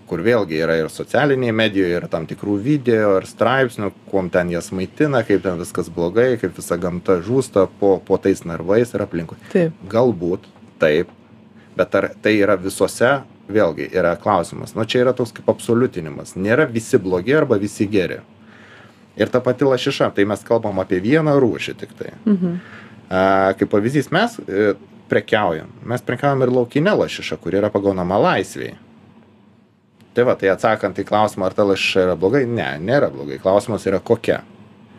Kur 0.06 0.22
vėlgi 0.22 0.58
yra 0.62 0.76
ir 0.80 0.90
socialinėj 0.92 1.52
medijoj 1.56 1.94
ir 1.98 2.06
tam 2.12 2.26
tikrų 2.30 2.56
video 2.62 3.16
ir 3.18 3.26
straipsnių 3.28 3.90
kuom 4.10 4.30
ten 4.34 4.50
jas 4.54 4.70
maitina 4.74 5.22
kaip 5.26 5.42
ten 5.44 5.58
viskas 5.60 5.90
blogai 5.92 6.36
kaip 6.40 6.56
visa 6.56 6.78
gamta 6.80 7.18
žūsta 7.26 7.66
po 7.80 7.96
po 8.06 8.18
tais 8.22 8.44
narvais 8.46 8.94
ir 8.94 9.04
aplinkui. 9.04 9.38
Taip. 9.52 9.74
Galbūt 9.90 10.46
taip 10.82 11.10
bet 11.76 11.98
ar 11.98 12.10
tai 12.22 12.36
yra 12.38 12.56
visose 12.60 13.18
vėlgi 13.52 13.90
yra 13.94 14.14
klausimas. 14.18 14.74
Nu 14.74 14.86
čia 14.88 15.04
yra 15.04 15.12
toks 15.16 15.34
kaip 15.36 15.50
absoliutinimas. 15.50 16.34
Nėra 16.38 16.66
visi 16.70 16.98
blogi 17.02 17.34
arba 17.36 17.58
visi 17.62 17.86
geri. 17.90 18.22
Ir 19.16 19.30
ta 19.32 19.40
pati 19.40 19.66
lašiša 19.66 20.10
tai 20.16 20.26
mes 20.28 20.42
kalbam 20.44 20.80
apie 20.82 20.98
vieną 21.00 21.38
rūšį 21.40 21.76
tiktai 21.80 22.10
mhm. 22.26 22.58
a, 23.08 23.20
kaip 23.56 23.70
pavyzdys 23.72 24.10
mes 24.12 24.38
e, 24.44 24.74
prekiaujam. 25.08 25.70
Mes 25.88 26.02
prekiaujam 26.04 26.44
ir 26.44 26.52
laukine 26.52 26.92
lašiša 27.02 27.38
kuri 27.40 27.62
yra 27.62 27.72
pagaunama 27.72 28.18
laisvėj 28.30 28.74
tai 30.16 30.24
va 30.24 30.34
tai 30.40 30.48
atsakant 30.52 30.96
į 30.96 31.04
klausimą 31.08 31.50
ar 31.50 31.56
ta 31.56 31.66
lašiša 31.68 32.06
yra 32.08 32.18
blogai? 32.18 32.46
Ne 32.48 32.70
nėra 32.80 33.10
blogai. 33.12 33.40
Klausimas 33.42 33.84
yra 33.88 34.00
kokia. 34.00 34.42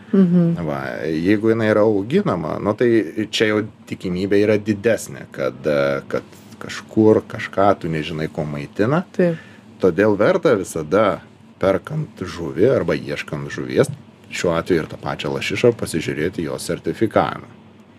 Mhm. 0.07 0.63
va 0.63 0.79
jeigu 1.03 1.50
jinai 1.51 1.67
yra 1.67 1.81
auginama 1.83 2.53
nu 2.63 2.71
tai 2.79 3.27
čia 3.27 3.50
jau 3.50 3.57
tikimybė 3.89 4.39
yra 4.39 4.55
didesnė 4.55 5.25
kad 5.36 5.67
kad 6.07 6.38
kažkur 6.62 7.19
kažką 7.27 7.67
tu 7.81 7.91
nežinai 7.91 8.29
kuo 8.31 8.45
maitina. 8.47 9.03
Taip. 9.17 9.41
Todėl 9.83 10.15
verta 10.17 10.55
visada 10.57 11.19
perkant 11.59 12.24
žuvį 12.24 12.71
arba 12.71 12.95
ieškant 12.95 13.51
žuvies 13.51 13.91
šiuo 14.31 14.55
atveju 14.55 14.86
ir 14.86 14.89
tą 14.91 14.97
pačią 15.01 15.33
lašišą 15.36 15.74
pasižiūrėti 15.77 16.47
jos 16.47 16.65
sertifikavimą. 16.71 17.51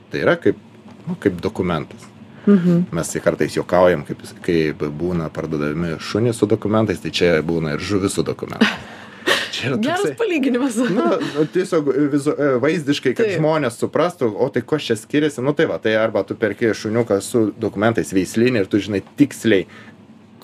Tai 0.08 0.24
yra 0.24 0.38
kaip 0.40 0.56
nu, 1.06 1.16
kaip 1.20 1.42
dokumentas 1.44 2.08
Mhm. 2.48 2.86
mes 2.96 3.08
tai 3.12 3.20
kartais 3.20 3.56
juokaujam 3.58 4.04
kaip 4.08 4.22
kaip 4.46 4.84
būna 5.00 5.28
parduodami 5.34 5.98
šunys 6.00 6.40
su 6.40 6.46
dokumentais 6.48 7.02
tai 7.02 7.10
čia 7.12 7.34
būna 7.44 7.74
ir 7.76 7.84
žuvis 7.84 8.14
su 8.16 8.22
dokumentais 8.24 8.68
čia 9.52 9.68
yra 9.72 9.76
geras 9.84 10.14
palyginimas 10.18 10.76
nu 10.76 11.04
nu, 11.20 11.44
tiesiog 11.52 11.90
vizu 12.12 12.32
e, 12.38 12.48
vaizdiškai 12.62 13.12
kad 13.18 13.26
Taip. 13.26 13.36
žmonės 13.40 13.76
suprastų 13.82 14.30
o 14.32 14.48
tai 14.54 14.62
kuo 14.62 14.78
čia 14.80 14.96
skiriasi 14.96 15.44
nu 15.44 15.52
tai 15.52 15.66
va 15.68 15.76
tai 15.82 15.94
arba 16.00 16.22
tu 16.24 16.36
perki 16.38 16.72
šuniuką 16.72 17.20
su 17.24 17.44
dokumentais 17.60 18.12
veislinį 18.16 18.64
ir 18.64 18.70
tu 18.72 18.80
žinai 18.80 19.02
tiksliai 19.20 19.66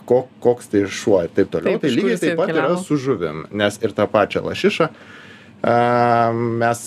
ko 0.05 0.27
koks 0.45 0.69
tai 0.69 0.85
šuo 0.85 1.23
ir 1.25 1.31
taip 1.33 1.49
toliau 1.55 1.79
Taip, 1.79 1.87
tai 1.87 1.91
lygiai 1.97 2.19
taip 2.21 2.37
pat 2.37 2.51
yra 2.53 2.67
atkeliavo. 2.67 2.85
su 2.85 2.97
žuvim 3.01 3.47
nes 3.57 3.81
ir 3.81 3.97
tą 3.97 4.05
pačią 4.13 4.45
lašišą 4.45 4.91
a, 5.65 6.33
mes 6.35 6.81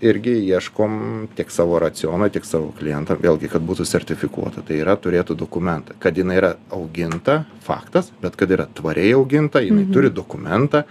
irgi 0.00 0.34
ieškom 0.48 1.28
tiek 1.36 1.50
savo 1.50 1.78
racionui 1.82 2.30
tiek 2.30 2.44
savo 2.44 2.72
klientam 2.78 3.18
vėlgi 3.20 3.50
kad 3.50 3.62
būtų 3.62 3.86
sertifikuota. 3.88 4.62
Tai 4.66 4.76
yra 4.76 4.96
turėtų 4.96 5.36
dokumentą. 5.36 5.94
Kad 5.98 6.16
jinai 6.16 6.36
yra 6.40 6.54
auginta 6.70 7.44
faktas 7.66 8.12
bet 8.22 8.36
kad 8.36 8.50
yra 8.50 8.66
tvariai 8.66 9.12
auginta 9.14 9.60
jinai 9.60 9.84
Mhm. 9.84 9.92
turi 9.92 10.10
dokumentą 10.10 10.84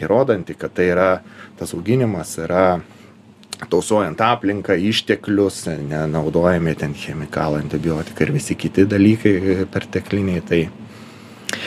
įrodantį 0.00 0.56
kad 0.58 0.74
tai 0.74 0.90
yra 0.94 1.20
tas 1.58 1.74
auginimas 1.74 2.38
yra 2.38 2.80
tausojant 3.68 4.20
aplinką 4.20 4.72
išteklius 4.72 5.66
nenaudojami 5.66 6.74
ten 6.76 6.94
chemikalai 6.94 7.60
antibiotikai 7.60 8.26
ir 8.26 8.32
visi 8.32 8.54
kiti 8.54 8.86
dalykai 8.86 9.66
pertekliniai. 9.70 10.40
Tai 10.40 10.68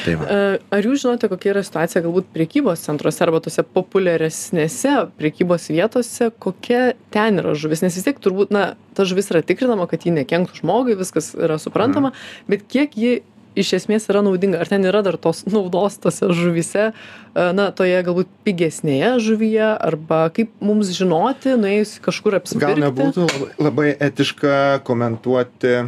tai 0.04 0.16
va 0.20 0.28
E, 0.34 0.60
Ar 0.74 0.86
jūs 0.86 1.04
žinote, 1.04 1.30
kokia 1.32 1.54
yra 1.54 1.64
situacija 1.66 2.04
galbūt 2.06 2.30
priekybos 2.36 2.86
centruose 2.88 3.24
arba 3.26 3.42
tose 3.44 3.64
populiaresnėse 3.76 4.96
priekybos 5.20 5.70
vietose, 5.74 6.30
kokia 6.44 6.94
ten 7.14 7.42
yra 7.42 7.56
žuvis? 7.58 7.84
Nes 7.86 7.98
vis 7.98 8.08
tiek 8.08 8.22
turbūt, 8.24 8.54
na, 8.54 8.74
ta 8.98 9.06
žuvis 9.10 9.32
yra 9.34 9.44
tikrinama, 9.46 9.88
kad 9.92 10.06
ji 10.06 10.16
nekenktų 10.16 10.64
žmogui, 10.64 10.98
viskas 11.00 11.34
yra 11.38 11.60
suprantama, 11.62 12.14
bet 12.50 12.66
kiek 12.70 12.98
ji 12.98 13.22
iš 13.60 13.74
esmės 13.78 14.08
yra 14.10 14.24
naudinga? 14.26 14.62
Ar 14.64 14.70
ten 14.72 14.86
yra 14.90 15.04
dar 15.06 15.18
tos 15.22 15.44
naudos 15.54 16.00
tose 16.02 16.30
žuvise, 16.34 16.92
na, 17.34 17.70
toje 17.76 18.00
galbūt 18.06 18.32
pigesnėje 18.48 19.16
žuvyje, 19.28 19.68
arba 19.78 20.26
kaip 20.34 20.54
mums 20.64 20.94
žinoti, 20.98 21.58
nuėjus 21.60 22.00
kažkur 22.04 22.40
apsipirkti? 22.40 22.82
gal 22.82 22.88
nebūtų 22.88 23.28
labai 23.62 23.92
etiška 23.94 24.82
komentuoti 24.88 25.84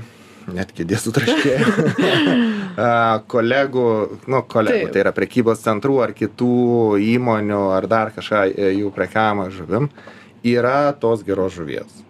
net 0.53 0.73
kėdės 0.75 1.07
sutraškėjo 1.07 1.65
kolegų 3.33 3.85
nu 4.31 4.41
kolegų 4.51 4.85
Taip. 4.85 4.93
tai 4.93 5.03
yra 5.05 5.13
prekybos 5.15 5.63
centrų 5.63 6.01
ar 6.05 6.13
kitų 6.17 6.97
įmonių 7.01 7.61
ar 7.75 7.87
dar 7.89 8.11
kažką 8.15 8.43
e, 8.51 8.73
jų 8.81 8.91
prekiavimą 8.95 9.47
žuvim 9.55 9.89
yra 10.45 10.91
tos 10.99 11.23
geros 11.25 11.55
žuvies. 11.55 12.03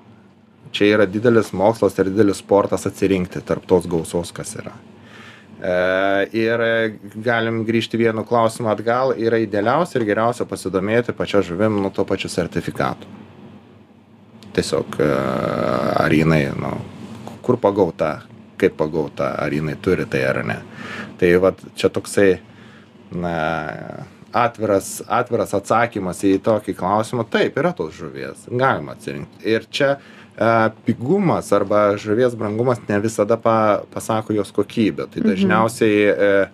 Čia 0.75 0.89
yra 0.97 1.05
didelis 1.07 1.53
mokslas 1.55 1.95
ir 2.01 2.09
didelis 2.11 2.41
sportas 2.43 2.83
atsirinkti 2.89 3.39
tarp 3.45 3.63
tos 3.69 3.87
gausos 3.87 4.33
kas 4.35 4.57
yra. 4.59 4.73
E, 5.55 5.75
ir 6.35 6.65
galim 7.23 7.61
grįžti 7.67 7.99
vienu 8.01 8.25
klausimu 8.27 8.73
atgal 8.73 9.13
yra 9.15 9.39
idealiausia 9.39 10.01
ir 10.01 10.09
geriausia 10.09 10.49
pasidomėti 10.49 11.15
pačia 11.15 11.43
žuvim 11.45 11.79
nu 11.83 11.93
tuo 11.95 12.03
pačiu 12.09 12.31
sertifikatu. 12.31 13.07
Tiesiog 14.55 14.99
e, 14.99 15.07
ar 16.03 16.13
jinai 16.15 16.43
nu 16.59 16.73
kur 17.45 17.57
pagauta 17.61 18.15
kaip 18.57 18.75
pagauta 18.79 19.33
ar 19.43 19.51
jinai 19.53 19.75
turi 19.83 20.05
tai 20.09 20.23
ar 20.25 20.41
ne. 20.47 20.57
Tai 21.19 21.31
vat 21.43 21.59
čia 21.75 21.89
toksai 21.93 22.29
na 23.11 23.35
atviras 24.35 24.99
atviras 25.07 25.53
atsakymas 25.55 26.19
į 26.27 26.37
tokį 26.43 26.75
klausimą. 26.79 27.25
Taip 27.31 27.57
yra 27.61 27.71
tos 27.77 27.93
žuvies 27.95 28.47
galima 28.51 28.95
atsirinkt 28.95 29.45
ir 29.47 29.67
čia 29.71 29.93
e, 29.95 30.49
pigumas 30.87 31.51
arba 31.55 31.93
žuvies 32.01 32.35
brangumas 32.35 32.81
ne 32.89 32.99
visada 33.03 33.37
pa 33.39 33.83
pasako 33.93 34.35
jos 34.35 34.51
kokybę. 34.51 35.07
Tai 35.11 35.21
Mhm. 35.21 35.29
dažniausiai 35.29 35.99
e, 36.03 36.11
e, 36.11 36.47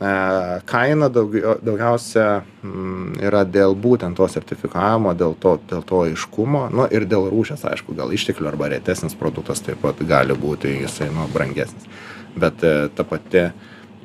kaina 0.00 1.08
daugiau 1.12 1.58
daugiausia 1.60 2.42
mm, 2.64 3.18
yra 3.20 3.42
dėl 3.44 3.74
būtent 3.76 4.16
to 4.16 4.28
sertifikavimo 4.32 5.12
dėl 5.12 5.34
to 5.36 5.58
dėl 5.68 5.82
to 5.84 6.00
aiškumo 6.06 6.62
nu 6.72 6.86
ir 6.88 7.04
dėl 7.04 7.28
rūšies 7.28 7.66
aišku 7.68 7.92
gal 7.98 8.14
išteklių 8.16 8.48
arba 8.48 8.70
retesnis 8.72 9.14
produktas 9.14 9.60
taip 9.60 9.82
pat 9.84 10.00
gali 10.00 10.32
būti 10.32 10.72
jisai 10.80 11.10
nu 11.12 11.28
brangesnis. 11.34 11.84
Bet 12.32 12.64
e, 12.64 12.88
ta 12.96 13.04
pati 13.04 13.50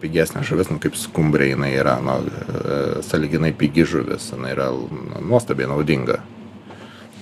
pigesnė 0.02 0.44
žuvis 0.44 0.74
nu 0.74 0.82
kaip 0.84 1.00
skumbrė 1.00 1.54
jinai 1.54 1.72
yra 1.78 1.96
nu 2.04 2.18
e, 2.28 3.02
sąlyginai 3.08 3.54
pigi 3.56 3.88
žuvis 3.88 4.34
jinai 4.34 4.52
yra 4.52 4.72
nu, 4.76 5.22
nuostabiai 5.24 5.72
naudinga. 5.72 6.20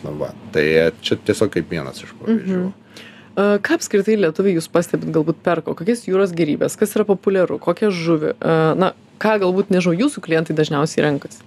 Nu 0.01 0.17
va 0.17 0.33
tai 0.55 0.65
čia 1.05 1.21
tiesiog 1.21 1.53
kaip 1.53 1.69
vienas 1.69 2.01
iš 2.01 2.17
pavyzdžių. 2.17 2.63
E, 2.65 3.11
Ką 3.33 3.77
apskritai 3.79 4.19
lietuviai 4.19 4.59
jūs 4.59 4.67
pastebit 4.69 5.09
galbūt 5.13 5.39
perko, 5.45 5.73
kokias 5.77 6.03
jūros 6.05 6.35
gerybės, 6.37 6.77
kas 6.77 6.93
yra 6.93 7.05
populiaru, 7.07 7.57
kokią 7.61 7.89
žuvį, 7.89 8.35
na, 8.77 8.91
ką 9.23 9.37
galbūt, 9.41 9.71
nežinau, 9.73 9.95
jūsų 10.03 10.21
klientai 10.25 10.55
dažniausiai 10.57 11.07
renkasi. 11.07 11.41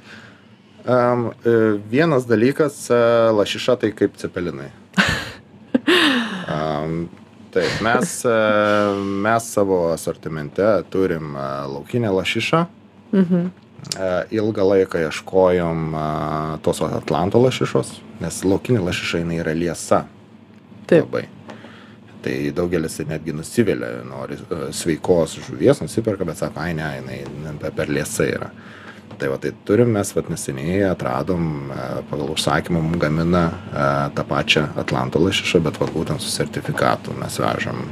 Um, 0.86 1.32
vienas 1.90 2.28
dalykas, 2.30 2.78
e, 2.90 2.98
lašiša 3.34 3.74
tai 3.82 3.92
kaip 3.92 4.16
cepelinai. 4.16 4.70
Um, 6.46 7.08
taip, 7.50 7.80
mes, 7.82 8.10
e, 8.22 8.34
mes 9.26 9.46
savo 9.50 9.80
asortimente 9.90 10.62
turim 10.90 11.34
laukinę 11.34 12.12
lašišą. 12.14 12.60
Mhm. 13.12 13.48
Ilgą 14.30 14.66
laiką 14.70 15.02
ieškojom 15.08 15.94
tos 16.62 16.82
Atlanto 16.86 17.42
lašišos, 17.42 17.92
nes 18.22 18.42
laukinė 18.46 18.86
lašiša 18.86 19.24
jinai 19.24 19.40
yra 19.42 19.54
liesa. 19.58 20.04
Taip. 20.86 21.10
Labai. 21.10 21.26
Tai 22.26 22.50
daugelis 22.56 22.96
netgi 23.06 23.30
nusivilia, 23.36 24.00
nori 24.02 24.34
e, 24.34 24.56
sveikos 24.74 25.36
žuvies, 25.46 25.78
nusiperka, 25.84 26.26
bet 26.26 26.40
sako, 26.40 26.58
ai 26.64 26.72
ne, 26.74 26.88
jinai 26.98 27.70
per 27.76 27.92
liesa 27.92 28.26
yra. 28.26 28.48
Tai 29.16 29.28
va, 29.30 29.36
tai 29.40 29.52
turim 29.64 29.92
mes, 29.94 30.10
vat 30.16 30.26
neseniai 30.32 30.80
atradom, 30.90 31.44
e, 31.70 31.84
pagal 32.10 32.32
užsakymą 32.34 32.82
mums 32.82 32.98
gamina 33.04 33.44
e, 33.46 33.86
tą 34.18 34.24
pačią 34.26 34.64
Atlanto 34.82 35.22
lašišą, 35.22 35.62
bet 35.68 35.78
va 35.78 35.86
būtent 35.94 36.24
su 36.24 36.32
sertifikatu 36.34 37.14
mes 37.20 37.38
vežam 37.38 37.84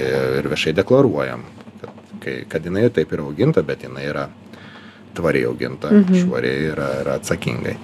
ir 0.00 0.48
viešai 0.48 0.72
deklaruojam, 0.80 1.44
kad, 1.84 2.32
kad 2.54 2.64
jinai 2.70 2.88
taip 2.88 3.12
yra 3.12 3.28
auginta, 3.28 3.62
bet 3.62 3.84
jinai 3.84 4.08
yra 4.08 4.28
tvariai 5.14 5.44
auginta, 5.52 5.92
Mhm. 5.92 6.22
švariai 6.24 6.70
ir 6.72 6.80
atsakingai. 7.18 7.76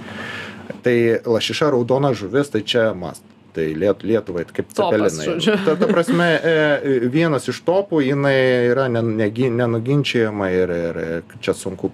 Tai 0.82 0.96
lašiša 1.28 1.74
raudona 1.76 2.14
žuvis, 2.16 2.48
tai 2.56 2.64
čia 2.64 2.94
mast. 2.96 3.22
Tai 3.50 3.64
liet, 3.74 4.04
Lietuvai 4.06 4.44
kaip 4.46 4.68
Topas, 4.70 5.16
cepelinai. 5.16 5.56
Ta, 5.66 5.74
ta 5.80 5.88
prasme, 5.90 6.26
e, 6.38 6.98
vienas 7.10 7.48
iš 7.50 7.58
topų, 7.66 8.04
jinai 8.06 8.36
yra 8.70 8.86
nenuginčiama 8.92 10.50
ir, 10.54 10.70
ir 10.70 11.00
čia 11.42 11.56
sunku 11.58 11.90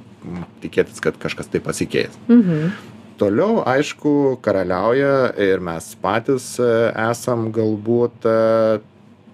tikėtis, 0.61 1.01
kad 1.01 1.17
kažkas 1.23 1.49
tai 1.53 1.63
pasikeis. 1.65 2.13
Mhm. 2.29 2.93
Toliau, 3.17 3.63
aišku, 3.65 4.37
karaliauja 4.45 5.31
ir 5.41 5.63
mes 5.65 5.89
patys 6.03 6.51
e, 6.61 6.69
esam 7.07 7.49
galbūt 7.57 8.29
e, 8.29 8.37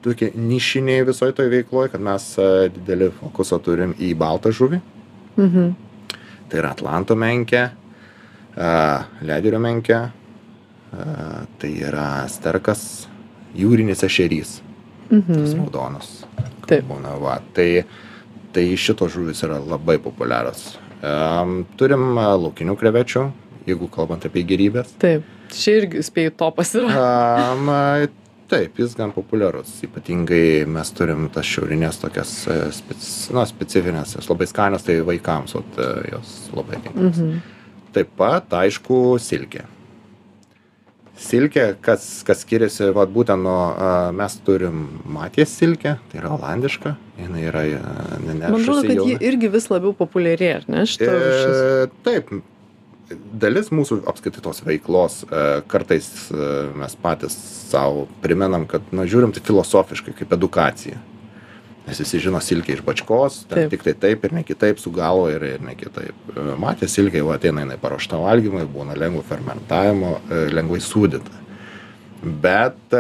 tokie 0.05 0.31
nišiniai 0.39 1.03
visoje 1.07 1.35
toje 1.35 1.51
veikloje, 1.51 1.91
kad 1.97 2.05
mes 2.07 2.29
e, 2.39 2.49
didelį 2.77 3.11
fokusą 3.19 3.59
turim 3.67 3.97
į 3.99 4.13
baltą 4.19 4.55
žuvį. 4.55 4.79
Mhm. 5.35 5.73
Tai 6.53 6.61
yra 6.61 6.71
Atlanto 6.77 7.19
menkė, 7.19 7.65
e, 8.55 8.71
Ledirio 9.27 9.59
menkė, 9.67 9.99
e, 9.99 10.22
tai 11.59 11.71
yra 11.89 12.27
sterkas, 12.29 13.07
jūrinis 13.57 14.03
ešerys, 14.07 14.61
tas 15.09 15.29
Mhm. 15.29 15.59
raudonas. 15.61 16.25
Taip. 16.67 16.85
Būna, 16.89 17.19
va. 17.21 17.41
Tai 17.55 17.85
tai 18.53 18.65
šitos 18.77 19.13
žuvys 19.15 19.43
yra 19.45 19.59
labai 19.61 19.99
populiarios. 19.99 20.77
Turim 21.77 22.17
uh, 22.17 22.37
laukinių 22.39 22.77
krevečių, 22.79 23.23
jeigu 23.67 23.89
kalbant 23.91 24.25
apie 24.29 24.45
gerybės. 24.47 24.93
Taip, 25.03 25.25
čia 25.51 25.81
irgi 25.83 26.03
spėjau 26.05 26.35
topas 26.45 26.75
yra. 26.79 26.93
Um, 27.57 27.71
taip, 28.53 28.77
jis 28.79 28.95
gan 28.95 29.11
populiarus. 29.13 29.73
Ypatingai 29.87 30.67
mes 30.69 30.91
turim 30.95 31.29
tas 31.33 31.49
šiaurinės 31.49 31.99
tokias 32.03 32.47
e, 32.47 32.57
spec, 32.77 33.07
na, 33.33 33.47
specifinės, 33.49 34.15
jos 34.19 34.29
labai 34.29 34.47
skanios, 34.51 34.85
tai 34.85 34.99
vaikams, 35.09 35.55
o 35.57 35.63
jos 36.13 36.51
labai 36.55 36.77
tinkamos. 36.85 37.17
Mhm. 37.19 37.41
Taip 37.97 38.13
pat, 38.17 38.53
aišku, 38.63 39.19
silkė. 39.21 39.65
Silkė, 41.21 41.65
kas, 41.85 42.07
kas 42.25 42.41
skiriasi, 42.43 42.87
vat, 42.97 43.11
būtent 43.13 43.45
nuo, 43.45 43.59
uh, 43.73 44.07
mes 44.17 44.33
turim 44.47 44.87
matės 45.13 45.53
silkę, 45.61 45.99
tai 46.09 46.23
yra 46.23 46.31
olandiška, 46.39 46.95
jinai 47.21 47.43
yra 47.51 47.67
nenešusi. 47.69 48.41
Man 48.41 48.57
atrodo, 48.57 48.87
kad 48.89 49.03
ji 49.11 49.19
irgi 49.29 49.51
vis 49.53 49.69
labiau 49.69 49.93
populiarėja, 49.99 50.63
ar 50.63 50.67
ne? 50.73 50.87
E, 50.89 51.85
taip, 52.07 52.33
dalis 53.45 53.71
mūsų 53.75 54.03
apskaitai 54.09 54.43
tos 54.45 54.63
veiklos 54.65 55.21
e, 55.27 55.45
kartais 55.71 56.09
e, 56.33 56.51
mes 56.81 56.97
patys 57.03 57.37
savo 57.69 58.07
primenam, 58.25 58.67
kad, 58.71 58.85
na, 58.95 59.07
žiūrim 59.09 59.35
tai 59.37 59.45
filosofiškai, 59.45 60.17
kaip 60.23 60.33
edukacija. 60.37 61.01
Nes 61.83 61.99
visi 61.99 62.21
žino 62.23 62.39
silkę 62.39 62.77
iš 62.77 62.83
bačkos, 62.87 63.41
tik 63.51 63.83
tai 63.83 63.95
taip 63.99 64.27
ir 64.29 64.35
ne 64.37 64.45
kitaip 64.47 64.79
su 64.79 64.93
galvo 64.95 65.27
ir, 65.33 65.43
ir 65.57 65.65
ne 65.67 65.75
kitaip. 65.79 66.29
E, 66.31 66.45
matė 66.63 66.87
silkė, 66.91 67.19
jau 67.23 67.33
ateina 67.35 67.65
jinai 67.65 67.79
paruošta 67.83 68.21
valgymui, 68.23 68.69
būna 68.71 68.95
lengvo 68.99 69.25
fermentavimo, 69.27 70.13
lengvai 70.55 70.79
sūdyta. 70.85 71.41
Bet 72.23 72.95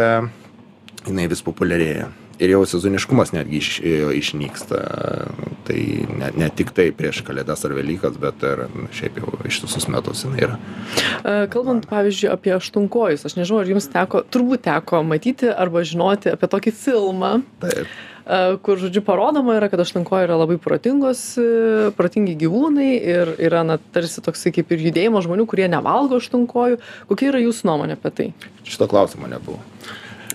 jinai 1.06 1.28
vis 1.30 1.44
populiarėja 1.46 2.10
ir 2.42 2.52
jau 2.52 2.62
sezoniškumas 2.66 3.32
netgi 3.34 3.58
iš, 3.60 3.70
išnyksta. 4.18 4.80
Tai 5.66 5.78
ne, 6.18 6.30
ne 6.36 6.48
tik 6.50 6.72
tai 6.74 6.88
prieš 6.96 7.22
Kalėdas 7.26 7.62
ar 7.66 7.74
Velykas, 7.76 8.16
bet 8.20 8.42
ir 8.46 8.64
šiaip 8.96 9.20
jau 9.22 9.34
ištisus 9.48 9.86
metus 9.92 10.24
jinai 10.26 10.46
yra. 10.48 10.56
E, 11.22 11.34
kalbant, 11.52 11.86
pavyzdžiui, 11.90 12.32
apie 12.32 12.54
aštunkojus, 12.56 13.26
aš 13.28 13.36
nežinau, 13.38 13.60
ar 13.62 13.70
jums 13.70 13.86
teko, 13.92 14.24
turbūt 14.32 14.64
teko 14.66 15.04
matyti 15.06 15.52
arba 15.52 15.84
žinoti 15.86 16.32
apie 16.34 16.50
tokį 16.50 16.74
filmą. 16.82 17.36
Taip 17.62 17.84
e, 17.84 18.11
kur, 18.62 18.78
žodžiu, 18.78 19.02
parodoma 19.06 19.56
yra, 19.58 19.68
kad 19.72 19.80
aštunkojai 19.82 20.26
yra 20.28 20.36
labai 20.38 20.58
protingos, 20.62 21.22
e, 21.40 21.90
protingi 21.98 22.36
gyvūnai 22.38 22.90
ir 22.98 23.32
yra, 23.42 23.64
na, 23.66 23.78
tarsi 23.94 24.22
toksai 24.24 24.54
kaip 24.54 24.70
ir 24.70 24.84
judėjimo 24.88 25.22
žmonių, 25.24 25.46
kurie 25.50 25.66
nevalgo 25.70 26.20
aštunkojų. 26.22 26.78
Kokia 27.10 27.32
yra 27.32 27.42
jūsų 27.42 27.70
nuomonė 27.70 27.98
apie 27.98 28.14
tai? 28.14 28.28
Šito 28.68 28.86
klausimo 28.90 29.30
nebuvo. 29.30 29.58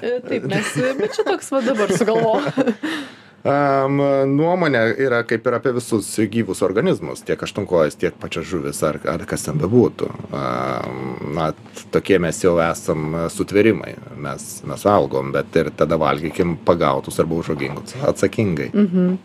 E, 0.01 0.19
taip, 0.25 0.49
mes, 0.51 0.73
bet 0.99 1.15
čia 1.15 1.25
toks 1.27 1.53
va 1.53 1.63
dabar 1.65 1.95
sugalvoju. 1.95 2.75
Um, 3.45 4.01
nuomonė 4.33 4.81
yra 5.05 5.21
kaip 5.27 5.45
ir 5.47 5.55
apie 5.55 5.71
visus 5.75 6.09
gyvus 6.33 6.63
organizmus, 6.65 7.21
tiek 7.23 7.41
aštunkojas, 7.45 7.95
tiek 8.01 8.15
pačias 8.19 8.47
žuvis, 8.49 8.81
ar, 8.83 8.97
ar 9.07 9.23
kas 9.29 9.45
ten 9.45 9.61
bebūtų. 9.61 10.09
Um, 10.33 11.03
na, 11.37 11.51
tokie 11.93 12.17
mes 12.19 12.41
jau 12.43 12.55
esam 12.65 13.13
sutverimai, 13.31 13.93
mes, 14.25 14.47
mes 14.67 14.85
valgom, 14.89 15.31
bet 15.35 15.55
ir 15.61 15.69
tada 15.77 15.99
valgykim 16.01 16.57
pagautus 16.67 17.21
arba 17.23 17.37
užaugingus 17.39 17.95
atsakingai. 18.09 18.71
Mhm. 18.73 19.17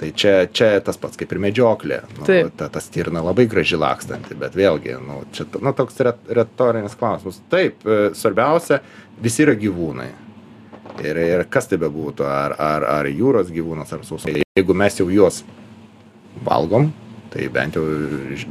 Tai 0.00 0.08
čia, 0.16 0.46
čia 0.48 0.78
tas 0.80 0.96
pats 0.96 1.18
kaip 1.20 1.28
ir 1.34 1.42
medžioklė. 1.44 1.98
Nu, 2.16 2.24
ta, 2.56 2.70
ta 2.72 2.80
stirna 2.80 3.20
labai 3.20 3.44
graži 3.52 3.76
lakstanti, 3.76 4.32
bet 4.32 4.56
vėlgi, 4.56 4.94
nu, 5.04 5.18
čia 5.36 5.44
nu, 5.60 5.74
toks 5.76 6.00
retorinis 6.00 6.96
klausimas. 6.96 7.42
Taip, 7.52 7.84
e, 7.84 7.98
svarbiausia, 8.16 8.80
visi 9.20 9.44
yra 9.44 9.52
gyvūnai. 9.60 10.08
Ir, 11.00 11.16
ir 11.16 11.44
kas 11.48 11.70
tai 11.70 11.78
bebūtų, 11.80 12.26
ar, 12.28 12.54
ar, 12.60 12.84
ar 13.00 13.08
jūros 13.08 13.52
gyvūnas, 13.52 13.92
ar 13.96 14.04
sausai. 14.04 14.42
Jeigu 14.58 14.76
mes 14.76 14.98
jau 15.00 15.06
juos 15.12 15.42
valgom, 16.44 16.90
tai 17.32 17.46
bent 17.52 17.78
jau 17.78 17.84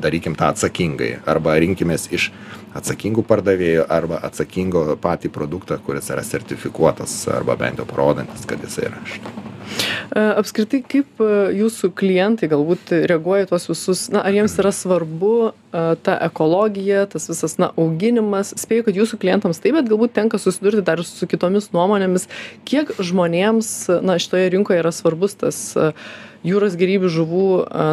darykim 0.02 0.38
tą 0.40 0.50
atsakingai. 0.54 1.20
Arba 1.30 1.58
rinkimės 1.62 2.08
iš 2.16 2.30
atsakingų 2.78 3.26
pardavėjų, 3.28 3.86
arba 3.92 4.22
atsakingo 4.26 4.86
patį 5.02 5.32
produktą, 5.36 5.80
kuris 5.86 6.10
yra 6.14 6.24
sertifikuotas, 6.26 7.22
arba 7.34 7.58
bent 7.60 7.82
jau 7.82 7.88
parodantis, 7.90 8.48
kad 8.50 8.64
jis 8.66 8.80
yra. 8.88 9.02
E, 9.04 9.59
apskritai, 10.16 10.82
kaip 10.86 11.22
e, 11.22 11.30
jūsų 11.60 11.92
klientai 11.98 12.50
galbūt 12.52 12.94
reaguoja 13.10 13.50
tuos 13.50 13.68
visus, 13.70 14.06
na, 14.14 14.24
ar 14.26 14.36
jiems 14.36 14.56
yra 14.62 14.72
svarbu 14.76 15.34
e, 15.50 15.52
ta 16.06 16.16
ekologija, 16.26 17.06
tas 17.12 17.30
visas, 17.30 17.58
na, 17.62 17.72
auginimas? 17.80 18.54
Spėju, 18.60 18.88
kad 18.88 18.98
jūsų 19.00 19.20
klientams 19.22 19.62
taip, 19.62 19.78
bet 19.80 19.92
galbūt 19.92 20.16
tenka 20.18 20.40
susidurti 20.42 20.86
dar 20.86 21.04
su 21.06 21.30
kitomis 21.30 21.70
nuomonėmis, 21.76 22.30
kiek 22.70 22.96
žmonėms, 22.98 23.72
na, 24.06 24.18
šitoje 24.22 24.50
rinkoje 24.56 24.82
yra 24.82 24.94
svarbus 24.96 25.38
tas 25.40 25.62
jūros 26.46 26.76
gerybių 26.80 27.10
žuvų, 27.12 27.46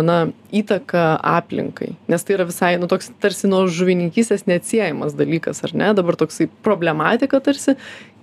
na, 0.07 0.19
įtaka 0.55 1.17
aplinkai. 1.19 1.95
Nes 2.11 2.27
tai 2.27 2.37
yra 2.39 2.47
visai, 2.49 2.77
nu, 2.81 2.89
toks 2.91 3.11
tarsi 3.23 3.51
nuo 3.51 3.65
žuvininkystės 3.67 4.47
neatsiejamas 4.47 5.19
dalykas, 5.19 5.65
ar 5.67 5.75
ne? 5.75 5.93
Dabar 5.99 6.19
toksai 6.21 6.49
problematika 6.67 7.43
tarsi. 7.43 7.77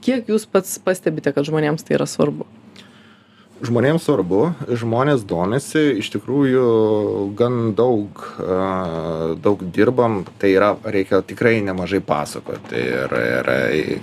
Kiek 0.03 0.31
jūs 0.31 0.47
pats 0.51 0.79
pastebite, 0.83 1.35
kad 1.35 1.47
žmonėms 1.47 1.83
tai 1.87 1.99
yra 1.99 2.07
svarbu? 2.09 2.47
Žmonėms 3.63 4.05
svarbu, 4.07 4.41
žmonės 4.79 5.23
domisi, 5.27 5.81
iš 6.01 6.09
tikrųjų 6.15 6.65
gan 7.39 7.73
daug, 7.77 8.19
daug 9.43 9.63
dirbam, 9.75 10.23
tai 10.41 10.53
yra, 10.57 10.73
reikia 10.83 11.21
tikrai 11.25 11.59
nemažai 11.65 12.01
pasakoti 12.03 12.81
ir, 12.81 13.17
ir 13.79 13.99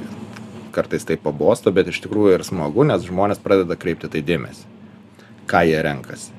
kartais 0.72 1.04
tai 1.04 1.18
pabosta, 1.20 1.72
bet 1.74 1.90
iš 1.90 2.00
tikrųjų 2.04 2.36
ir 2.38 2.46
smagu, 2.46 2.86
nes 2.88 3.04
žmonės 3.06 3.42
pradeda 3.42 3.76
kreipti 3.78 4.10
tai 4.10 4.22
dėmesį, 4.26 4.68
ką 5.50 5.64
jie 5.68 5.82
renkasi. 5.84 6.32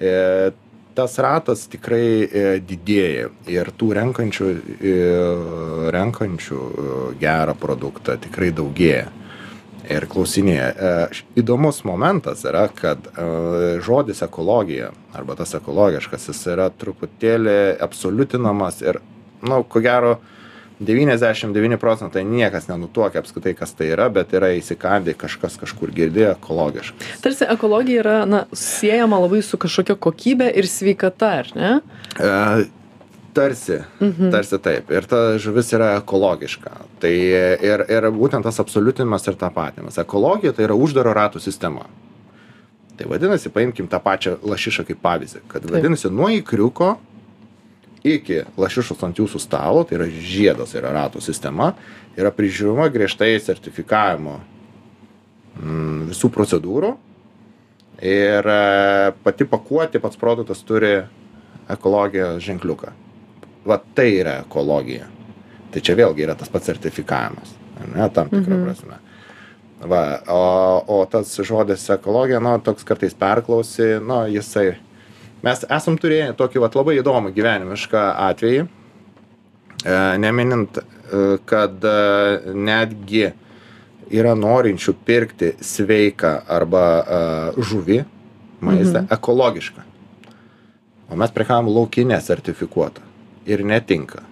E, 0.00 0.50
tas 0.96 1.16
ratas 1.22 1.66
tikrai 1.70 2.04
e, 2.24 2.44
didėja 2.66 3.30
ir 3.50 3.70
tų 3.78 3.92
renkančių, 4.00 4.50
e, 4.80 4.96
renkančių 5.94 6.60
gerą 7.20 7.56
produktą 7.60 8.18
tikrai 8.20 8.50
daugėja 8.56 9.08
ir 9.90 10.06
klausinėja. 10.10 10.66
E, 10.70 11.22
įdomus 11.42 11.82
momentas 11.88 12.44
yra, 12.48 12.66
kad 12.74 13.10
e, 13.10 13.78
žodis 13.84 14.22
ekologija 14.26 14.90
arba 15.16 15.36
tas 15.38 15.54
ekologiškas, 15.58 16.28
jis 16.30 16.42
yra 16.54 16.68
truputėlį 16.80 17.56
absoliutinamas 17.82 18.82
ir, 18.84 19.00
na, 19.42 19.58
nu, 19.58 19.64
ko 19.68 19.82
gero, 19.84 20.18
99 20.80 21.76
procentai 21.76 22.22
niekas 22.24 22.70
nenutuokia 22.70 23.20
apskritai, 23.20 23.52
kas 23.58 23.74
tai 23.76 23.90
yra, 23.92 24.06
bet 24.12 24.32
yra 24.32 24.48
įsikandę 24.56 25.12
kažkas 25.18 25.58
kažkur 25.60 25.92
girdėjo 25.92 26.32
ekologiškas. 26.38 27.10
Tarsi 27.20 27.48
ekologija 27.52 28.00
yra, 28.00 28.18
na, 28.28 28.46
siejama 28.56 29.20
labai 29.20 29.42
su 29.44 29.60
kažkokia 29.60 29.98
kokybė 30.00 30.48
ir 30.56 30.68
sveikata, 30.70 31.34
ar 31.42 31.52
ne? 31.58 31.72
E, 32.16 32.30
Tarsi, 33.32 33.78
mhm. 34.00 34.30
tarsi 34.30 34.58
taip. 34.58 34.90
Ir 34.90 35.06
ta 35.06 35.38
žuvis 35.38 35.70
yra 35.76 35.92
ekologiška. 36.00 36.72
Tai 37.02 37.10
ir, 37.12 37.84
ir 37.86 38.06
būtent 38.14 38.42
tas 38.46 38.58
absoliutinimas 38.62 39.26
ir 39.30 39.36
tapatinimas. 39.38 39.98
Ekologija 40.02 40.54
tai 40.56 40.66
yra 40.66 40.74
uždaro 40.74 41.12
ratų 41.14 41.42
sistema. 41.42 41.86
Tai 42.98 43.06
vadinasi, 43.08 43.52
paimkim 43.54 43.86
tą 43.88 44.00
pačią 44.02 44.34
lašišą 44.42 44.84
kaip 44.88 44.98
pavyzdį. 45.04 45.44
Kad 45.48 45.68
vadinasi, 45.70 46.08
taip. 46.08 46.16
nuo 46.16 46.26
įkriuko 46.34 46.96
iki 48.10 48.40
lašišos 48.58 49.04
ant 49.06 49.20
jūsų 49.20 49.40
stalo, 49.42 49.84
tai 49.86 50.00
yra 50.00 50.08
žiedas, 50.10 50.74
yra 50.74 50.90
ratų 50.96 51.22
sistema, 51.22 51.74
yra 52.18 52.32
prižiūrima 52.34 52.88
griežtai 52.90 53.36
sertifikavimo 53.44 54.40
mm, 55.60 56.10
visų 56.10 56.32
procedūrų. 56.34 56.90
Ir 58.10 58.48
e, 58.48 58.58
pati 59.22 59.46
pakuoti 59.46 60.00
pats 60.02 60.18
produktas 60.18 60.64
turi 60.66 60.96
ekologijos 61.70 62.42
ženkliuką 62.42 62.96
va 63.66 63.80
tai 63.94 64.10
yra 64.20 64.40
ekologija. 64.44 65.08
Tai 65.70 65.82
čia 65.84 65.96
vėlgi 65.98 66.24
yra 66.26 66.34
tas 66.38 66.50
pats 66.50 66.66
sertifikavimas, 66.70 67.54
ne, 67.92 68.08
tam 68.14 68.30
tikrą 68.32 68.56
mhm. 68.56 68.66
prasme. 68.66 68.98
Va, 69.80 70.02
o, 70.28 70.40
o 70.92 71.04
tas 71.08 71.32
žodis 71.46 71.86
ekologija, 71.94 72.40
nu, 72.44 72.52
toks 72.64 72.84
kartais 72.84 73.16
perklausi, 73.16 73.94
nu, 74.04 74.22
jisai. 74.28 74.74
Mes 75.40 75.62
esam 75.72 75.96
turėję 75.96 76.34
tokį 76.36 76.60
vat, 76.60 76.74
labai 76.76 76.98
įdomų 77.00 77.32
gyvenimišką 77.32 78.02
atvejį, 78.26 78.66
e, 78.66 79.94
neminint, 80.20 80.82
e, 80.82 81.22
kad 81.48 81.86
e, 81.88 81.94
netgi 82.52 83.30
yra 84.10 84.34
norinčių 84.36 84.94
pirkti 85.06 85.54
sveiką 85.64 86.34
arba 86.50 86.86
e, 87.00 87.20
žuvį 87.70 88.02
maistą 88.60 89.06
mhm. 89.06 89.12
ekologišką. 89.16 89.86
O 91.10 91.16
mes 91.18 91.32
prekiavam 91.32 91.72
laukinę 91.72 92.20
sertifikuotą 92.20 93.09
ir 93.48 93.64
netinka. 93.66 94.24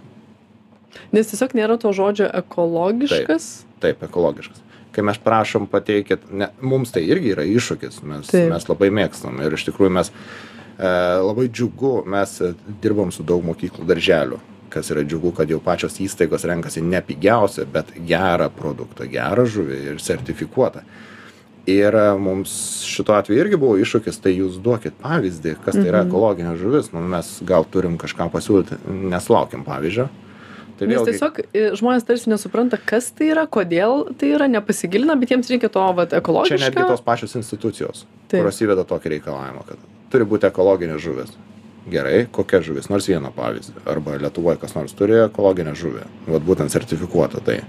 Nes 1.14 1.30
tiesiog 1.30 1.54
nėra 1.56 1.78
to 1.80 1.92
žodžio 1.96 2.28
ekologiškas. 2.40 3.48
Taip, 3.62 3.80
taip 3.84 4.04
ekologiškas. 4.08 4.64
Kai 4.92 5.04
mes 5.06 5.18
prašom 5.22 5.68
pateikit, 5.70 6.26
ne, 6.34 6.50
mums 6.64 6.92
tai 6.92 7.04
irgi 7.06 7.32
yra 7.36 7.44
iššūkis, 7.46 8.00
mes, 8.08 8.30
taip. 8.32 8.48
mes 8.52 8.68
labai 8.68 8.88
mėgstam 8.98 9.40
ir 9.44 9.54
iš 9.54 9.68
tikrųjų 9.68 9.92
mes 9.94 10.10
e, 10.10 10.90
labai 11.22 11.46
džiugu, 11.52 11.92
mes 12.08 12.38
dirbam 12.82 13.12
su 13.14 13.26
daug 13.26 13.44
mokyklų 13.46 13.86
darželių, 13.88 14.40
kas 14.72 14.90
yra 14.92 15.04
džiugu, 15.06 15.32
kad 15.36 15.50
jau 15.52 15.60
pačios 15.64 16.00
įstaigos 16.02 16.46
renkasi 16.48 16.82
ne 16.84 17.00
pigiausią, 17.04 17.68
bet 17.72 17.92
gerą 18.08 18.48
produktą, 18.54 19.06
gerą 19.12 19.46
žuvį 19.48 19.78
ir 19.92 20.02
sertifikuotą. 20.02 20.82
Ir 21.68 21.96
mums 22.20 22.52
šituo 22.88 23.16
atveju 23.18 23.42
irgi 23.42 23.59
buvo 23.61 23.76
iššūkis 23.83 24.22
tai 24.24 24.33
jūs 24.37 24.57
duokit 24.64 24.96
pavyzdį 25.02 25.59
kas 25.64 25.76
tai 25.76 25.88
yra 25.90 26.04
ekologinė 26.07 26.54
žuvis. 26.61 26.92
Nu 26.94 27.02
mes 27.04 27.28
gal 27.48 27.66
turim 27.68 27.98
kažką 28.00 28.31
pasiūlyti 28.33 28.81
nesulaukėm 28.87 29.66
pavyzdžio. 29.68 30.09
Tai 30.78 30.87
Nes 30.87 30.94
vėlgi 30.94 31.12
tiesiog 31.12 31.38
e, 31.42 31.62
žmonės 31.78 32.07
tarsi 32.07 32.31
nesupranta, 32.31 32.78
kas 32.78 33.11
tai 33.18 33.33
yra, 33.33 33.48
kodėl 33.50 34.12
tai 34.18 34.31
yra, 34.37 34.46
nepasigilina, 34.50 35.16
bet 35.18 35.33
jiems 35.35 35.50
reikia 35.50 35.70
to 35.74 35.83
vat, 35.98 36.12
čia 36.14 36.22
ekologiško. 36.22 36.61
netgi 36.62 36.85
tos 36.92 37.02
pačios 37.02 37.35
institucijos 37.40 38.04
Taip. 38.31 38.38
kurios 38.38 38.62
įveda 38.62 38.85
tokį 38.87 39.16
reikalavimą 39.16 39.64
kad 39.66 39.88
turi 40.12 40.28
būti 40.28 40.46
ekologinė 40.48 41.00
žuvis. 41.02 41.35
Gerai 41.88 42.26
kokia 42.31 42.61
žuvis? 42.62 42.90
Nors 42.92 43.09
vieną 43.11 43.33
pavyzdį. 43.35 43.83
Arba 43.88 44.18
lietuvoj 44.22 44.59
kas 44.62 44.76
nors 44.76 44.94
turi 44.94 45.18
ekologinę 45.24 45.74
žuvį. 45.78 46.04
Vat 46.28 46.46
būtent 46.46 46.72
sertifikuotą 46.72 47.42
tai 47.44 47.62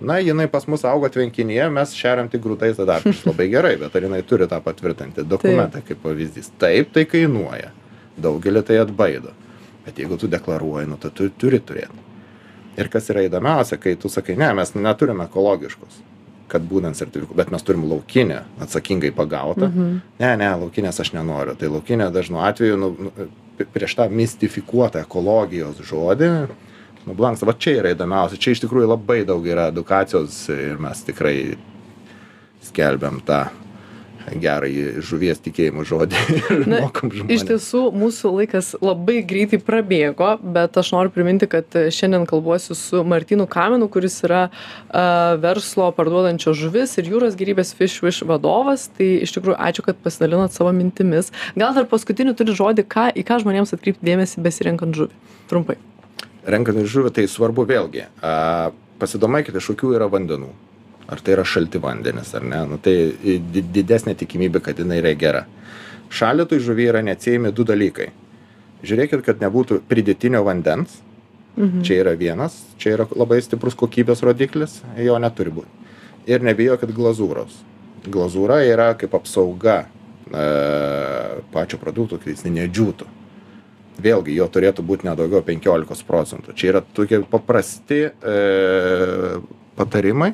na 0.00 0.18
jinai 0.18 0.48
pas 0.48 0.66
mus 0.66 0.84
auga 0.84 1.08
tvenkinyje 1.12 1.68
mes 1.72 1.94
šeriam 1.96 2.28
tik 2.32 2.42
grūdais 2.44 2.78
tada 2.78 3.00
labai 3.28 3.48
gerai 3.52 3.74
bet 3.80 3.96
ar 3.96 4.06
jinai 4.08 4.22
turi 4.26 4.48
tą 4.50 4.60
patvirtinti 4.64 5.24
dokumentą 5.28 5.82
kaip 5.86 6.02
pavyzdys? 6.04 6.52
Taip 6.60 6.92
tai 6.94 7.06
kainuoja. 7.08 7.72
Daugelį 8.20 8.62
tai 8.66 8.80
atbaido. 8.82 9.34
Bet 9.86 9.98
jeigu 9.98 10.18
tu 10.20 10.28
deklaruoji 10.30 10.88
nu 10.90 11.00
tai 11.00 11.12
tu 11.14 11.28
turi 11.40 11.60
turėt. 11.64 12.06
Ir 12.78 12.88
kas 12.92 13.10
yra 13.12 13.24
įdomiausia 13.26 13.80
kai 13.80 13.96
tu 14.00 14.08
sakai 14.12 14.36
ne 14.40 14.52
mes 14.56 14.74
neturim 14.76 15.20
ekologiškos 15.26 16.06
kad 16.50 16.64
būnant 16.66 16.98
sertifiku 16.98 17.36
bet 17.38 17.52
mes 17.54 17.62
turim 17.62 17.84
laukinę 17.86 18.40
atsakingai 18.64 19.12
pagautą. 19.14 19.70
Ne 20.18 20.32
ne 20.36 20.50
laukinės 20.64 20.98
aš 21.00 21.12
nenoriu. 21.14 21.54
Tai 21.54 21.70
laukinė 21.76 22.10
dažnu 22.14 22.42
atveju 22.42 22.80
nu 22.80 22.90
nu 22.98 23.12
prieš 23.60 23.94
tą 23.98 24.08
mistifikuotą 24.08 25.02
ekologijos 25.04 25.80
žodį 25.84 26.30
nublanksta 27.08 27.48
va 27.48 27.56
čia 27.56 27.78
yra 27.80 27.94
įdomiausia 27.94 28.40
čia 28.40 28.54
iš 28.54 28.64
tikrųjų 28.66 28.90
labai 28.92 29.22
daug 29.28 29.46
yra 29.48 29.70
edukacijos 29.72 30.42
ir 30.52 30.80
mes 30.82 31.02
tikrai 31.06 31.36
skelbiam 32.64 33.22
tą 33.26 33.46
gerąjį 34.40 35.00
žuvies 35.04 35.40
tikėjimo 35.42 35.84
žodį 35.88 36.18
Na, 36.70 36.82
Iš 37.32 37.44
tiesų, 37.48 37.82
mūsų 37.96 38.32
laikas 38.36 38.72
labai 38.82 39.20
greitai 39.26 39.60
prabėgo, 39.64 40.34
bet 40.54 40.76
aš 40.80 40.92
noriu 40.94 41.12
priminti, 41.14 41.48
kad 41.50 41.66
šiandien 41.72 42.26
kalbuosiu 42.30 42.76
su 42.78 43.02
Martinu 43.06 43.48
Kamenu, 43.50 43.88
kuris 43.92 44.20
yra 44.26 44.46
uh, 44.50 45.34
verslo 45.42 45.90
parduodančio 45.96 46.54
žuvis 46.56 46.96
ir 47.00 47.10
jūros 47.10 47.38
gyvybės 47.40 47.72
Fish 47.78 48.04
Wish 48.04 48.26
vadovas. 48.28 48.88
Tai 48.96 49.08
iš 49.24 49.34
tikrųjų 49.36 49.58
ačiū, 49.70 49.86
kad 49.88 50.00
pasidalinot 50.04 50.54
savo 50.54 50.72
mintimis. 50.76 51.32
Gal 51.58 51.74
dar 51.76 51.88
paskutinį 51.90 52.36
turi 52.38 52.56
žodį, 52.56 52.86
ką, 52.90 53.10
į 53.16 53.26
ką 53.26 53.40
žmonėms 53.44 53.74
atkreipti 53.76 54.12
dėmesį 54.12 54.44
besirenkant 54.46 55.00
žuvį. 55.00 55.16
Trumpai. 55.50 55.80
Renkant 56.46 56.80
žuvį 56.88 57.12
tai 57.16 57.26
svarbu 57.28 57.66
vėlgi 57.68 58.06
a, 58.22 58.70
pasidomėkit 59.00 59.56
iš 59.56 59.72
kokių 59.72 59.94
yra 59.98 60.08
vandenų. 60.12 60.50
Ar 61.10 61.18
tai 61.24 61.34
yra 61.34 61.44
šalti 61.48 61.80
vandenys 61.82 62.30
ar 62.38 62.44
ne? 62.46 62.60
Nu 62.70 62.78
tai 62.78 62.94
di 63.24 63.62
didesnė 63.74 64.14
tikimybė 64.20 64.62
kad 64.62 64.78
jinai 64.78 65.00
yra 65.00 65.14
gera. 65.18 65.44
Šaldytoj 66.14 66.60
žuvy 66.62 66.86
yra 66.90 67.02
neatsiejami 67.06 67.50
du 67.54 67.66
dalykai. 67.66 68.10
Žiūrėkit 68.86 69.24
kad 69.26 69.42
nebūtų 69.42 69.82
pridėtinio 69.90 70.44
vandens. 70.46 71.00
Čia 71.84 71.96
yra 72.04 72.14
vienas 72.16 72.54
čia 72.80 72.94
yra 72.94 73.08
labai 73.10 73.40
stiprus 73.42 73.74
kokybės 73.76 74.22
rodiklis 74.24 74.78
jo 75.02 75.18
neturi 75.18 75.50
būt. 75.52 75.66
Ir 76.30 76.44
nebijokit 76.46 76.92
glazūros. 76.94 77.58
Glazūra 78.06 78.62
yra 78.64 78.92
kaip 78.96 79.16
apsauga 79.18 79.82
e, 80.30 80.44
pačio 81.52 81.80
produkto 81.82 82.20
kad 82.22 82.30
jis 82.32 82.46
nedžiūtų 82.46 83.19
vėlgi 84.02 84.36
jo 84.36 84.46
turėtų 84.52 84.84
būt 84.86 85.04
ne 85.08 85.16
daugiau 85.18 85.42
penkiolikos 85.46 86.04
procentų 86.08 86.54
čia 86.58 86.72
yra 86.74 86.84
tokie 86.96 87.22
paprasti 87.30 88.06
e, 88.10 88.38
patarimai 89.78 90.32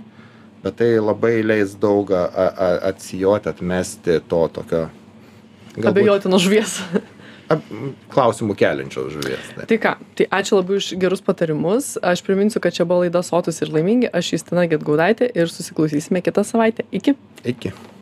bet 0.65 0.79
tai 0.81 0.95
labai 0.99 1.41
leis 1.47 1.77
daug 1.81 2.11
atsijoti 2.13 3.53
atmesti 3.53 4.21
to 4.29 4.47
tokio 4.55 4.87
Abejotino 5.85 6.39
žuvies. 6.41 6.79
klausimų 8.15 8.57
keliančios 8.59 9.13
žuvies 9.15 9.51
tai. 9.55 9.67
Tai 9.71 9.79
ką, 9.83 9.93
tai 10.19 10.27
ačiū 10.41 10.59
labai 10.59 10.81
už 10.81 10.93
gerus 10.99 11.23
patarimus. 11.23 11.95
Aš 12.03 12.25
priminsiu, 12.27 12.63
kad 12.63 12.75
čia 12.75 12.87
buvo 12.89 13.05
laida 13.05 13.23
Sotus 13.27 13.63
ir 13.63 13.71
laimingi. 13.75 14.11
Aš 14.11 14.33
Justina 14.35 14.67
Getgaudaitė 14.71 15.31
ir 15.31 15.53
susiklausysime 15.53 16.25
kitą 16.27 16.47
savaitę. 16.47 16.89
Iki. 16.91 17.15
iki 17.45 17.75